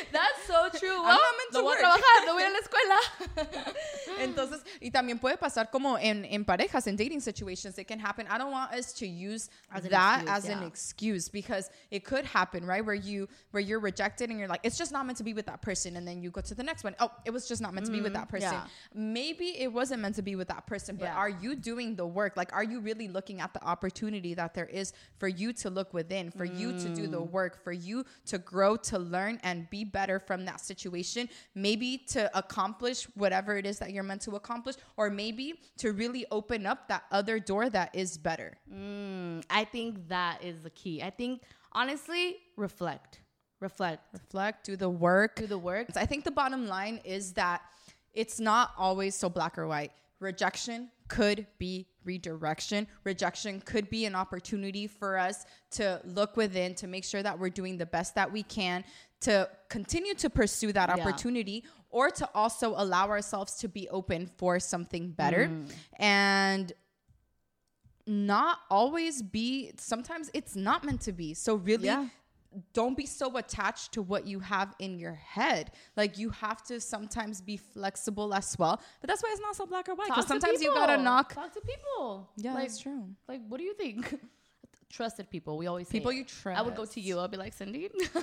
That's 0.13 0.47
so 0.47 0.69
true. 0.79 0.99
I'm 0.99 1.05
not 1.05 1.35
meant 1.39 1.53
no 1.53 1.61
to 1.61 1.65
voy 1.65 1.75
a 1.75 1.79
trabajar, 1.79 2.27
no 2.27 2.35
voy 2.35 2.43
a 2.43 2.51
la 2.51 2.61
escuela. 2.61 3.75
Entonces, 4.21 4.65
y 4.81 4.91
también 4.91 5.19
puede 5.19 5.37
pasar 5.37 5.71
como 5.71 5.97
en, 5.97 6.25
en 6.25 6.45
parejas, 6.45 6.87
en 6.87 6.97
dating 6.97 7.21
situations, 7.21 7.79
it 7.79 7.89
can 7.89 7.99
happen. 7.99 8.27
I 8.29 8.39
don't 8.39 8.53
want 8.53 8.73
us 8.73 8.93
to 8.95 9.07
use 9.07 9.51
As 9.71 9.85
an 9.85 9.91
that 9.91 10.23
excuse, 10.23 10.37
as 10.37 10.45
an 10.49 10.63
excuse 10.63 11.29
because 11.29 11.71
it 11.91 12.05
could 12.05 12.25
happen, 12.25 12.67
right? 12.67 12.85
Where 12.85 12.95
you 12.95 13.29
where 13.51 13.63
you're 13.63 13.81
rejected 13.81 14.31
and 14.31 14.39
you're 14.39 14.49
like, 14.49 14.61
it's 14.63 14.79
just 14.79 14.93
not 14.93 15.07
meant 15.07 15.19
to 15.19 15.25
be 15.25 15.35
with 15.35 15.47
that 15.47 15.63
person, 15.63 15.97
and 15.97 16.07
then 16.07 16.23
you 16.23 16.31
go 16.31 16.41
to 16.41 16.55
the 16.55 16.63
next 16.63 16.85
one. 16.85 16.95
Oh, 17.01 17.11
it 17.25 17.31
was 17.31 17.49
just 17.49 17.63
not 17.63 17.75
meant 17.75 17.87
to 17.87 17.93
be 17.93 18.01
with 18.01 18.13
mm, 18.13 18.17
that 18.17 18.29
person. 18.29 18.53
yeah. 18.53 18.67
Maybe 18.95 19.59
it 19.59 19.73
wasn't 19.73 20.03
meant 20.03 20.17
to 20.17 20.23
be 20.23 20.37
with 20.37 20.49
that 20.49 20.67
person, 20.67 20.97
but 20.97 21.07
Yeah. 21.07 21.17
are 21.17 21.29
you 21.29 21.55
doing 21.55 21.97
the 21.97 22.07
work? 22.07 22.37
Like, 22.37 22.53
are 22.53 22.65
you 22.65 22.81
really 22.81 23.09
looking 23.09 23.41
at 23.41 23.53
the 23.55 23.63
opportunity 23.65 24.35
that 24.35 24.55
there 24.55 24.67
is 24.67 24.93
for 25.19 25.29
you 25.29 25.53
to 25.55 25.71
look 25.71 25.93
within, 25.95 26.31
for 26.31 26.45
you 26.45 26.73
to 26.73 26.89
do 26.95 27.07
the 27.07 27.21
mm. 27.21 27.31
work, 27.31 27.63
for 27.63 27.73
you 27.73 28.05
to 28.27 28.39
grow, 28.39 28.77
to 28.77 28.99
learn, 28.99 29.41
and 29.43 29.69
be 29.71 29.85
better 29.91 30.19
from 30.19 30.45
that 30.45 30.61
situation? 30.61 31.29
Maybe 31.55 31.99
to 32.09 32.37
accomplish 32.37 33.05
whatever 33.15 33.57
it 33.57 33.67
is 33.67 33.79
that 33.79 33.93
you're 33.93 34.03
meant 34.03 34.23
to 34.23 34.37
accomplish, 34.37 34.77
or 34.97 35.11
maybe 35.11 35.61
to 35.79 35.93
really 35.93 36.27
open 36.31 36.67
up 36.67 36.89
that 36.89 37.05
other 37.11 37.39
door 37.39 37.69
that 37.71 37.95
is 37.95 38.17
better. 38.17 38.57
Mm, 38.73 39.45
I 39.51 39.65
think 39.65 40.09
that 40.09 40.43
is 40.43 40.63
the 40.63 40.71
key. 40.71 41.03
I 41.03 41.11
think, 41.11 41.43
honestly, 41.73 42.39
reflect. 42.57 43.21
Reflect. 43.61 44.03
Reflect, 44.13 44.65
do 44.65 44.77
the 44.77 44.89
work, 44.89 45.37
Do 45.37 45.47
the 45.47 45.59
work. 45.59 45.89
I 45.95 46.07
think 46.07 46.25
the 46.25 46.31
bottom 46.31 46.67
line 46.67 47.01
is 47.05 47.35
that 47.35 47.61
it's 48.15 48.41
not 48.41 48.73
always 48.79 49.15
so 49.15 49.29
black 49.29 49.59
or 49.59 49.67
white. 49.67 49.93
Rejection 50.19 50.91
could 51.09 51.47
be 51.59 51.87
redirection. 52.05 52.87
Rejection 53.05 53.61
could 53.61 53.91
be 53.91 54.05
an 54.07 54.15
opportunity 54.15 54.87
for 54.87 55.19
us 55.19 55.45
to 55.73 56.01
look 56.05 56.37
within, 56.37 56.75
to 56.77 56.87
make 56.87 57.05
sure 57.05 57.23
that 57.23 57.39
we're 57.39 57.51
doing 57.51 57.77
the 57.77 57.87
best 57.87 58.15
that 58.15 58.31
we 58.33 58.43
can, 58.43 58.85
to 59.21 59.49
continue 59.69 60.15
to 60.15 60.31
pursue 60.31 60.73
that 60.73 60.89
Yeah. 60.89 61.03
opportunity, 61.07 61.65
or 61.91 62.11
to 62.11 62.29
also 62.35 62.75
allow 62.77 63.09
ourselves 63.09 63.57
to 63.57 63.69
be 63.69 63.89
open 63.89 64.27
for 64.27 64.59
something 64.61 65.11
better. 65.11 65.49
Mm. 65.49 65.73
And 65.99 66.73
not 68.07 68.59
always 68.71 69.23
be 69.23 69.73
sometimes 69.77 70.31
it's 70.35 70.57
not 70.57 70.83
meant 70.85 71.01
to 71.03 71.13
be 71.13 71.35
so 71.35 71.55
really 71.57 71.87
Yeah. 71.87 72.09
don't 72.73 72.97
be 72.97 73.07
so 73.07 73.37
attached 73.37 73.93
to 73.93 74.03
what 74.03 74.27
you 74.27 74.41
have 74.41 74.75
in 74.81 74.99
your 74.99 75.15
head 75.15 75.71
like 75.97 76.19
you 76.19 76.31
have 76.31 76.63
to 76.65 76.81
sometimes 76.81 77.41
be 77.41 77.57
flexible 77.57 78.35
as 78.35 78.59
well 78.59 78.81
but 79.01 79.07
that's 79.09 79.23
why 79.23 79.29
it's 79.31 79.41
not 79.41 79.55
so 79.55 79.65
black 79.67 79.89
or 79.89 79.95
white 79.95 80.09
because 80.09 80.27
sometimes 80.27 80.61
you 80.61 80.73
gotta 80.75 81.01
knock 81.01 81.35
Talk 81.35 81.53
to 81.53 81.61
people. 81.61 82.31
yeah 82.37 82.55
like, 82.55 82.69
that's 82.69 82.79
true 82.81 83.05
Like, 83.29 83.43
what 83.47 83.59
do 83.59 83.65
you 83.65 83.75
think? 83.75 84.19
Trusted 84.91 85.31
people. 85.31 85.57
We 85.57 85.67
always 85.67 85.89
say 85.89 85.99
people 85.99 86.13
you 86.13 86.25
trust 86.25 86.59
I 86.59 86.63
would 86.63 86.75
go 86.75 86.85
to 86.85 87.01
you. 87.01 87.19
I'll 87.19 87.29
be 87.29 87.37
like, 87.37 87.53
Cindy. 87.53 87.89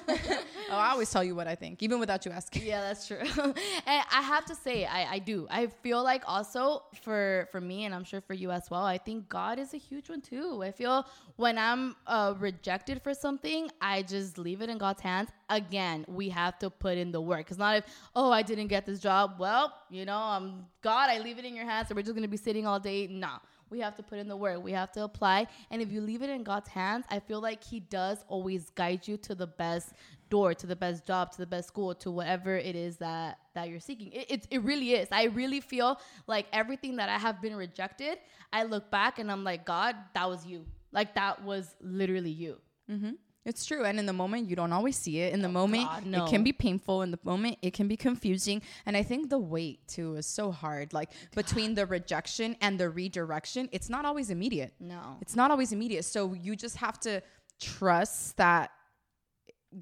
oh 0.69 0.75
i 0.75 0.89
always 0.89 1.09
tell 1.09 1.23
you 1.23 1.33
what 1.33 1.47
i 1.47 1.55
think 1.55 1.81
even 1.81 1.99
without 1.99 2.25
you 2.25 2.31
asking 2.31 2.57
yeah, 2.67 2.81
that's 2.81 3.07
true. 3.07 3.17
and 3.37 3.55
I 3.85 4.21
have 4.21 4.45
to 4.45 4.55
say, 4.55 4.85
I, 4.85 5.13
I 5.13 5.19
do. 5.19 5.47
I 5.49 5.67
feel 5.67 6.03
like 6.03 6.23
also 6.27 6.83
for 7.01 7.47
for 7.51 7.61
me, 7.61 7.85
and 7.85 7.95
I'm 7.95 8.03
sure 8.03 8.21
for 8.21 8.33
you 8.33 8.51
as 8.51 8.69
well. 8.69 8.85
I 8.85 8.97
think 8.97 9.29
God 9.29 9.57
is 9.59 9.73
a 9.73 9.77
huge 9.77 10.09
one 10.09 10.21
too. 10.21 10.61
I 10.63 10.71
feel 10.71 11.05
when 11.37 11.57
I'm 11.57 11.95
uh, 12.05 12.33
rejected 12.37 13.01
for 13.01 13.13
something, 13.13 13.69
I 13.79 14.01
just 14.01 14.37
leave 14.37 14.61
it 14.61 14.69
in 14.69 14.77
God's 14.77 15.01
hands. 15.01 15.29
Again, 15.49 16.05
we 16.07 16.29
have 16.29 16.59
to 16.59 16.69
put 16.69 16.97
in 16.97 17.11
the 17.11 17.21
work. 17.21 17.49
It's 17.49 17.59
not 17.59 17.77
if 17.77 17.85
oh 18.15 18.31
I 18.31 18.41
didn't 18.41 18.67
get 18.67 18.85
this 18.85 18.99
job. 18.99 19.35
Well, 19.39 19.73
you 19.89 20.05
know, 20.05 20.17
I'm 20.17 20.65
God. 20.81 21.09
I 21.09 21.19
leave 21.19 21.39
it 21.39 21.45
in 21.45 21.55
your 21.55 21.65
hands, 21.65 21.89
and 21.89 21.95
we're 21.95 22.03
just 22.03 22.15
gonna 22.15 22.27
be 22.27 22.37
sitting 22.37 22.67
all 22.67 22.79
day. 22.79 23.07
Nah. 23.07 23.39
We 23.69 23.79
have 23.79 23.95
to 23.95 24.03
put 24.03 24.19
in 24.19 24.27
the 24.27 24.35
work. 24.35 24.63
We 24.63 24.71
have 24.71 24.91
to 24.93 25.03
apply. 25.03 25.47
And 25.71 25.81
if 25.81 25.91
you 25.91 26.01
leave 26.01 26.21
it 26.21 26.29
in 26.29 26.43
God's 26.43 26.69
hands, 26.69 27.05
I 27.09 27.19
feel 27.19 27.41
like 27.41 27.63
He 27.63 27.79
does 27.79 28.23
always 28.27 28.69
guide 28.71 29.07
you 29.07 29.17
to 29.17 29.35
the 29.35 29.47
best 29.47 29.93
door, 30.29 30.53
to 30.53 30.67
the 30.67 30.75
best 30.75 31.05
job, 31.05 31.31
to 31.31 31.37
the 31.37 31.45
best 31.45 31.67
school, 31.67 31.95
to 31.95 32.11
whatever 32.11 32.55
it 32.55 32.75
is 32.75 32.97
that 32.97 33.39
that 33.53 33.69
you're 33.69 33.79
seeking. 33.79 34.11
It, 34.11 34.31
it, 34.31 34.47
it 34.51 34.63
really 34.63 34.93
is. 34.93 35.07
I 35.11 35.25
really 35.25 35.61
feel 35.61 35.99
like 36.27 36.47
everything 36.53 36.97
that 36.97 37.09
I 37.09 37.17
have 37.17 37.41
been 37.41 37.55
rejected, 37.55 38.19
I 38.53 38.63
look 38.63 38.89
back 38.91 39.19
and 39.19 39.31
I'm 39.31 39.43
like, 39.43 39.65
God, 39.65 39.95
that 40.13 40.29
was 40.29 40.45
you. 40.45 40.65
Like 40.91 41.15
that 41.15 41.43
was 41.43 41.75
literally 41.81 42.31
you. 42.31 42.57
Mm-hmm. 42.89 43.11
It's 43.47 43.65
true. 43.65 43.85
And 43.85 43.97
in 43.97 44.05
the 44.05 44.13
moment, 44.13 44.49
you 44.49 44.57
don't 44.57 44.73
always 44.73 44.97
see 44.97 45.21
it. 45.21 45.33
In 45.33 45.41
the 45.41 45.47
oh, 45.47 45.51
moment, 45.61 45.85
God, 45.85 46.05
no. 46.05 46.25
it 46.25 46.29
can 46.29 46.43
be 46.43 46.51
painful. 46.51 47.01
In 47.01 47.11
the 47.11 47.19
moment, 47.23 47.57
it 47.61 47.73
can 47.73 47.87
be 47.87 47.95
confusing. 47.95 48.61
And 48.85 48.97
I 48.97 49.03
think 49.03 49.29
the 49.29 49.39
wait, 49.39 49.87
too, 49.87 50.17
is 50.17 50.25
so 50.25 50.51
hard. 50.51 50.91
Like 50.91 51.11
between 51.33 51.73
the 51.73 51.85
rejection 51.85 52.57
and 52.59 52.77
the 52.77 52.89
redirection, 52.89 53.69
it's 53.71 53.89
not 53.89 54.03
always 54.03 54.29
immediate. 54.29 54.73
No. 54.81 55.15
It's 55.21 55.35
not 55.37 55.49
always 55.49 55.71
immediate. 55.71 56.03
So 56.03 56.33
you 56.33 56.57
just 56.57 56.75
have 56.75 56.99
to 57.01 57.23
trust 57.59 58.35
that 58.35 58.71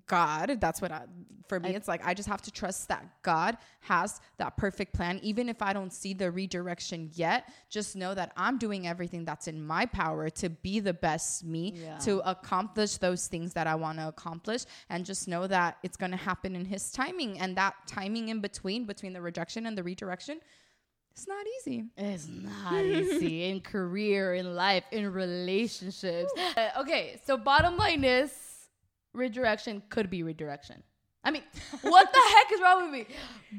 God, 0.07 0.57
that's 0.59 0.81
what 0.81 0.91
I, 0.91 1.03
for 1.47 1.59
me, 1.59 1.69
I- 1.69 1.73
it's 1.73 1.87
like 1.87 2.05
I 2.05 2.13
just 2.15 2.27
have 2.27 2.41
to 2.43 2.51
trust 2.51 2.87
that 2.89 3.05
God 3.21 3.57
has 3.81 4.19
that 4.37 4.57
perfect 4.57 4.93
plan. 4.93 5.19
Even 5.21 5.47
if 5.47 5.61
I 5.61 5.73
don't 5.73 5.93
see 5.93 6.13
the 6.13 6.31
redirection 6.31 7.11
yet, 7.13 7.47
just 7.69 7.95
know 7.95 8.13
that 8.15 8.31
I'm 8.35 8.57
doing 8.57 8.87
everything 8.87 9.25
that's 9.25 9.47
in 9.47 9.63
my 9.63 9.85
power 9.85 10.29
to 10.31 10.49
be 10.49 10.79
the 10.79 10.93
best 10.93 11.43
me, 11.43 11.73
Yeah. 11.75 11.97
to 11.99 12.19
accomplish 12.29 12.97
those 12.97 13.27
things 13.27 13.53
that 13.53 13.67
I 13.67 13.75
want 13.75 13.99
to 13.99 14.07
accomplish. 14.07 14.65
And 14.89 15.05
just 15.05 15.27
know 15.27 15.45
that 15.47 15.77
it's 15.83 15.97
going 15.97 16.11
to 16.11 16.17
happen 16.17 16.55
in 16.55 16.65
His 16.65 16.91
timing. 16.91 17.39
And 17.39 17.55
that 17.57 17.75
timing 17.85 18.29
in 18.29 18.41
between, 18.41 18.85
between 18.85 19.13
the 19.13 19.21
rejection 19.21 19.67
and 19.67 19.77
the 19.77 19.83
redirection, 19.83 20.39
it's 21.11 21.27
not 21.27 21.45
easy. 21.59 21.85
It's 21.95 22.27
not 22.27 22.83
easy 22.83 23.45
in 23.49 23.61
career, 23.61 24.33
in 24.35 24.53
life, 24.55 24.83
in 24.91 25.13
relationships. 25.13 26.31
Uh, 26.57 26.69
okay, 26.81 27.21
so 27.25 27.37
bottom 27.37 27.77
line 27.77 28.03
is 28.03 28.33
redirection 29.15 29.81
could 29.89 30.09
be 30.09 30.23
redirection. 30.23 30.83
I 31.23 31.31
mean, 31.31 31.41
what 31.81 32.13
the 32.13 32.19
heck 32.35 32.51
is 32.53 32.61
wrong 32.61 32.83
with 32.83 32.91
me? 32.91 33.15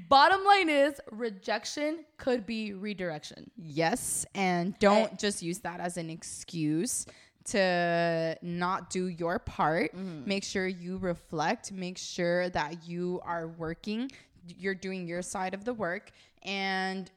Bottom 0.08 0.44
line 0.44 0.68
is 0.68 1.00
rejection 1.10 2.04
could 2.16 2.46
be 2.46 2.72
redirection. 2.74 3.50
Yes, 3.56 4.24
and 4.34 4.78
don't 4.78 5.12
Eh. 5.12 5.16
just 5.18 5.42
use 5.42 5.58
that 5.60 5.80
as 5.80 5.96
an 5.96 6.08
excuse 6.10 7.06
to 7.46 8.36
not 8.42 8.90
do 8.90 9.06
your 9.06 9.38
part. 9.38 9.92
Mm-hmm. 9.92 10.28
Make 10.28 10.44
sure 10.44 10.66
you 10.66 10.98
reflect, 10.98 11.72
make 11.72 11.98
sure 11.98 12.48
that 12.50 12.86
you 12.86 13.20
are 13.24 13.48
working, 13.48 14.10
you're 14.46 14.74
doing 14.74 15.06
your 15.08 15.22
side 15.22 15.54
of 15.54 15.64
the 15.64 15.74
work 15.74 16.10
and 16.42 17.10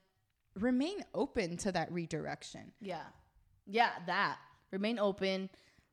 remain 0.56 1.04
open 1.14 1.58
to 1.58 1.72
that 1.72 1.92
redirection. 1.92 2.72
Yeah. 2.82 3.02
Yeah, 3.68 3.90
that. 4.08 4.38
Remain 4.72 4.98
open, 5.00 5.50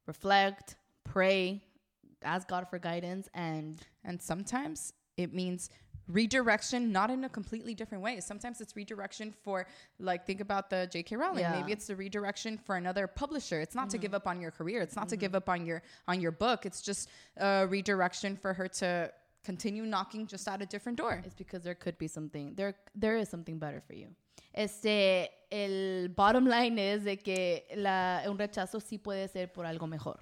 reflect, 0.06 0.76
pray, 1.04 1.62
ask 2.22 2.48
God 2.48 2.68
for 2.68 2.78
guidance 2.78 3.28
and 3.34 3.80
And 4.04 4.20
sometimes 4.20 4.92
it 5.16 5.32
means 5.34 5.70
redirection 6.08 6.92
not 6.92 7.10
in 7.10 7.24
a 7.24 7.28
completely 7.28 7.74
different 7.74 8.02
way 8.04 8.20
sometimes 8.20 8.60
it's 8.60 8.76
redirection 8.76 9.34
for 9.42 9.66
like 9.98 10.24
think 10.24 10.40
about 10.40 10.70
the 10.70 10.88
jk 10.92 11.18
rowling 11.18 11.40
Yeah. 11.40 11.50
Mm-hmm. 11.50 11.60
maybe 11.62 11.72
it's 11.72 11.88
the 11.88 11.96
redirection 11.96 12.58
for 12.58 12.76
another 12.76 13.08
publisher 13.08 13.60
it's 13.60 13.74
not 13.74 13.90
to 13.90 13.98
give 13.98 14.14
up 14.14 14.26
on 14.28 14.40
your 14.40 14.52
career 14.52 14.82
it's 14.82 14.94
not 14.94 15.08
to 15.08 15.16
give 15.16 15.34
up 15.34 15.48
on 15.48 15.66
your 15.66 15.82
on 16.06 16.20
your 16.20 16.30
book 16.30 16.64
it's 16.64 16.80
just 16.80 17.08
a 17.38 17.66
redirection 17.66 18.36
for 18.36 18.54
her 18.54 18.68
to 18.68 19.10
continue 19.42 19.84
knocking 19.84 20.28
just 20.28 20.46
at 20.46 20.62
a 20.62 20.66
different 20.66 20.96
door 20.96 21.20
it's 21.26 21.34
because 21.34 21.64
there 21.64 21.74
could 21.74 21.98
be 21.98 22.06
something 22.06 22.54
there 22.54 22.74
there 22.94 23.16
is 23.16 23.28
something 23.28 23.58
better 23.58 23.80
for 23.80 23.94
you. 23.94 24.08
Este 24.54 25.28
el 25.50 26.08
bottom 26.08 26.46
line 26.46 26.78
is 26.78 27.04
de 27.04 27.16
que 27.16 27.62
la, 27.76 28.22
un 28.26 28.38
rechazo 28.38 28.80
sí 28.80 28.96
puede 28.98 29.28
ser 29.30 29.48
por 29.48 29.64
algo 29.66 29.86
mejor. 29.86 30.16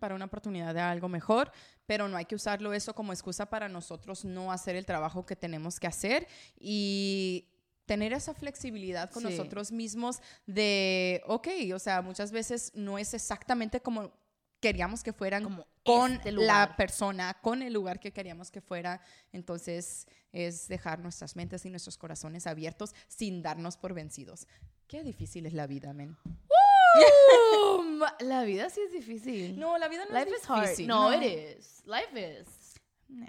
Para 0.00 0.14
una 0.14 0.24
oportunidad 0.24 0.74
de 0.74 0.80
algo 0.80 1.08
mejor, 1.08 1.52
pero 1.86 2.08
no 2.08 2.16
hay 2.16 2.24
que 2.24 2.34
usarlo 2.34 2.72
eso 2.72 2.94
como 2.94 3.12
excusa 3.12 3.46
para 3.50 3.68
nosotros 3.68 4.24
no 4.24 4.50
hacer 4.50 4.76
el 4.76 4.86
trabajo 4.86 5.26
que 5.26 5.36
tenemos 5.36 5.78
que 5.78 5.86
hacer 5.86 6.26
y 6.58 7.46
tener 7.84 8.12
esa 8.12 8.34
flexibilidad 8.34 9.10
con 9.10 9.22
Sí. 9.22 9.28
nosotros 9.30 9.70
mismos 9.72 10.20
de, 10.46 11.22
ok, 11.26 11.48
o 11.74 11.78
sea, 11.78 12.02
muchas 12.02 12.32
veces 12.32 12.72
no 12.74 12.98
es 12.98 13.14
exactamente 13.14 13.80
como 13.80 14.12
queríamos 14.60 15.02
que 15.02 15.12
fueran 15.12 15.44
Como 15.44 15.66
con 15.84 16.12
este 16.14 16.32
la 16.32 16.74
persona, 16.76 17.34
con 17.40 17.62
el 17.62 17.72
lugar 17.72 18.00
que 18.00 18.12
queríamos 18.12 18.50
que 18.50 18.60
fuera. 18.60 19.00
Entonces 19.32 20.06
es 20.32 20.66
dejar 20.68 20.98
nuestras 20.98 21.36
mentes 21.36 21.64
y 21.64 21.70
nuestros 21.70 21.96
corazones 21.96 22.46
abiertos 22.46 22.94
sin 23.06 23.40
darnos 23.42 23.76
por 23.76 23.94
vencidos. 23.94 24.46
Qué 24.86 25.02
difícil 25.02 25.46
es 25.46 25.52
la 25.52 25.66
vida, 25.66 25.92
men. 25.92 26.16
Boom! 26.24 27.86
la 28.20 28.44
vida 28.44 28.68
sí 28.70 28.80
es 28.86 28.92
difícil. 28.92 29.56
No, 29.56 29.76
la 29.78 29.88
vida 29.88 30.04
no 30.08 30.14
life 30.14 30.28
es 30.32 30.40
is 30.42 30.44
hard. 30.46 30.68
difícil. 30.68 30.86
No, 30.86 31.10
it 31.10 31.22
is. 31.22 31.82
Life 31.86 32.14
is. 32.14 32.46
Nah. 33.08 33.26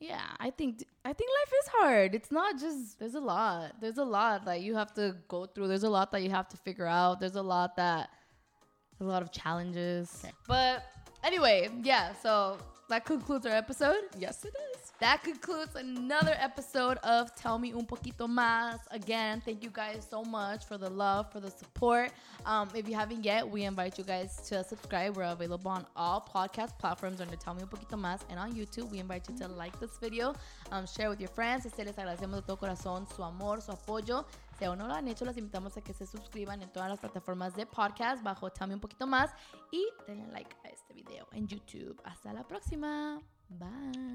Yeah, 0.00 0.22
I 0.38 0.50
think 0.50 0.82
I 1.04 1.12
think 1.12 1.30
life 1.40 1.52
is 1.62 1.68
hard. 1.78 2.14
It's 2.14 2.30
not 2.32 2.58
just 2.58 2.98
there's 2.98 3.14
a 3.14 3.20
lot. 3.20 3.72
There's 3.80 3.98
a 3.98 4.04
lot 4.04 4.46
that 4.46 4.62
you 4.62 4.74
have 4.74 4.94
to 4.94 5.14
go 5.28 5.44
through. 5.44 5.68
There's 5.68 5.84
a 5.84 5.90
lot 5.90 6.10
that 6.12 6.22
you 6.22 6.30
have 6.30 6.48
to 6.48 6.56
figure 6.56 6.86
out. 6.86 7.20
There's 7.20 7.36
a 7.36 7.42
lot 7.42 7.76
that 7.76 8.08
there's 8.98 9.08
a 9.08 9.12
lot 9.12 9.22
of 9.22 9.30
challenges. 9.30 10.24
But 10.48 10.84
anyway, 11.22 11.68
yeah, 11.82 12.14
so 12.22 12.56
that 12.88 13.04
concludes 13.04 13.44
our 13.44 13.52
episode. 13.52 14.04
Yes, 14.18 14.42
it 14.44 14.54
is. 14.74 14.79
That 15.00 15.22
concludes 15.22 15.76
another 15.76 16.36
episode 16.38 16.98
of 16.98 17.34
Tell 17.34 17.58
Me 17.58 17.72
Un 17.72 17.86
Poquito 17.86 18.28
Más. 18.28 18.80
Again, 18.90 19.40
thank 19.42 19.64
you 19.64 19.70
guys 19.70 20.06
so 20.08 20.22
much 20.22 20.66
for 20.66 20.76
the 20.76 20.90
love, 20.90 21.32
for 21.32 21.40
the 21.40 21.50
support. 21.50 22.12
Um, 22.44 22.68
if 22.74 22.86
you 22.86 22.94
haven't 22.94 23.24
yet, 23.24 23.48
we 23.48 23.64
invite 23.64 23.96
you 23.96 24.04
guys 24.04 24.36
to 24.50 24.62
subscribe. 24.62 25.16
We're 25.16 25.22
available 25.22 25.70
on 25.70 25.86
all 25.96 26.20
podcast 26.20 26.78
platforms 26.78 27.22
under 27.22 27.34
Tell 27.36 27.54
Me 27.54 27.62
Un 27.62 27.68
Poquito 27.68 27.96
Más 27.96 28.20
and 28.28 28.38
on 28.38 28.52
YouTube. 28.52 28.90
We 28.90 28.98
invite 28.98 29.26
you 29.30 29.38
to 29.38 29.48
like 29.48 29.80
this 29.80 29.96
video, 29.98 30.34
um, 30.70 30.86
share 30.86 31.08
with 31.08 31.18
your 31.18 31.30
friends. 31.30 31.64
Este 31.64 31.78
les 31.78 31.96
agradecemos 31.96 32.36
de 32.36 32.42
todo 32.42 32.58
corazón 32.58 33.06
su 33.16 33.24
amor, 33.24 33.62
su 33.62 33.72
apoyo. 33.72 34.26
Si 34.58 34.66
aún 34.66 34.76
no 34.76 34.86
lo 34.86 34.92
han 34.92 35.08
hecho, 35.08 35.24
los 35.24 35.38
invitamos 35.38 35.78
a 35.78 35.80
que 35.80 35.94
se 35.94 36.06
suscriban 36.06 36.60
en 36.60 36.68
todas 36.68 36.90
las 36.90 36.98
plataformas 36.98 37.56
de 37.56 37.64
podcast 37.64 38.22
bajo 38.22 38.50
Tell 38.50 38.68
Me 38.68 38.74
Un 38.74 38.80
Poquito 38.80 39.06
Más 39.06 39.30
y 39.72 39.82
denle 40.06 40.26
like 40.30 40.54
a 40.62 40.68
este 40.68 40.92
video 40.92 41.26
en 41.32 41.48
YouTube. 41.48 41.98
Hasta 42.04 42.34
la 42.34 42.46
próxima. 42.46 43.18
Bye. 43.48 44.10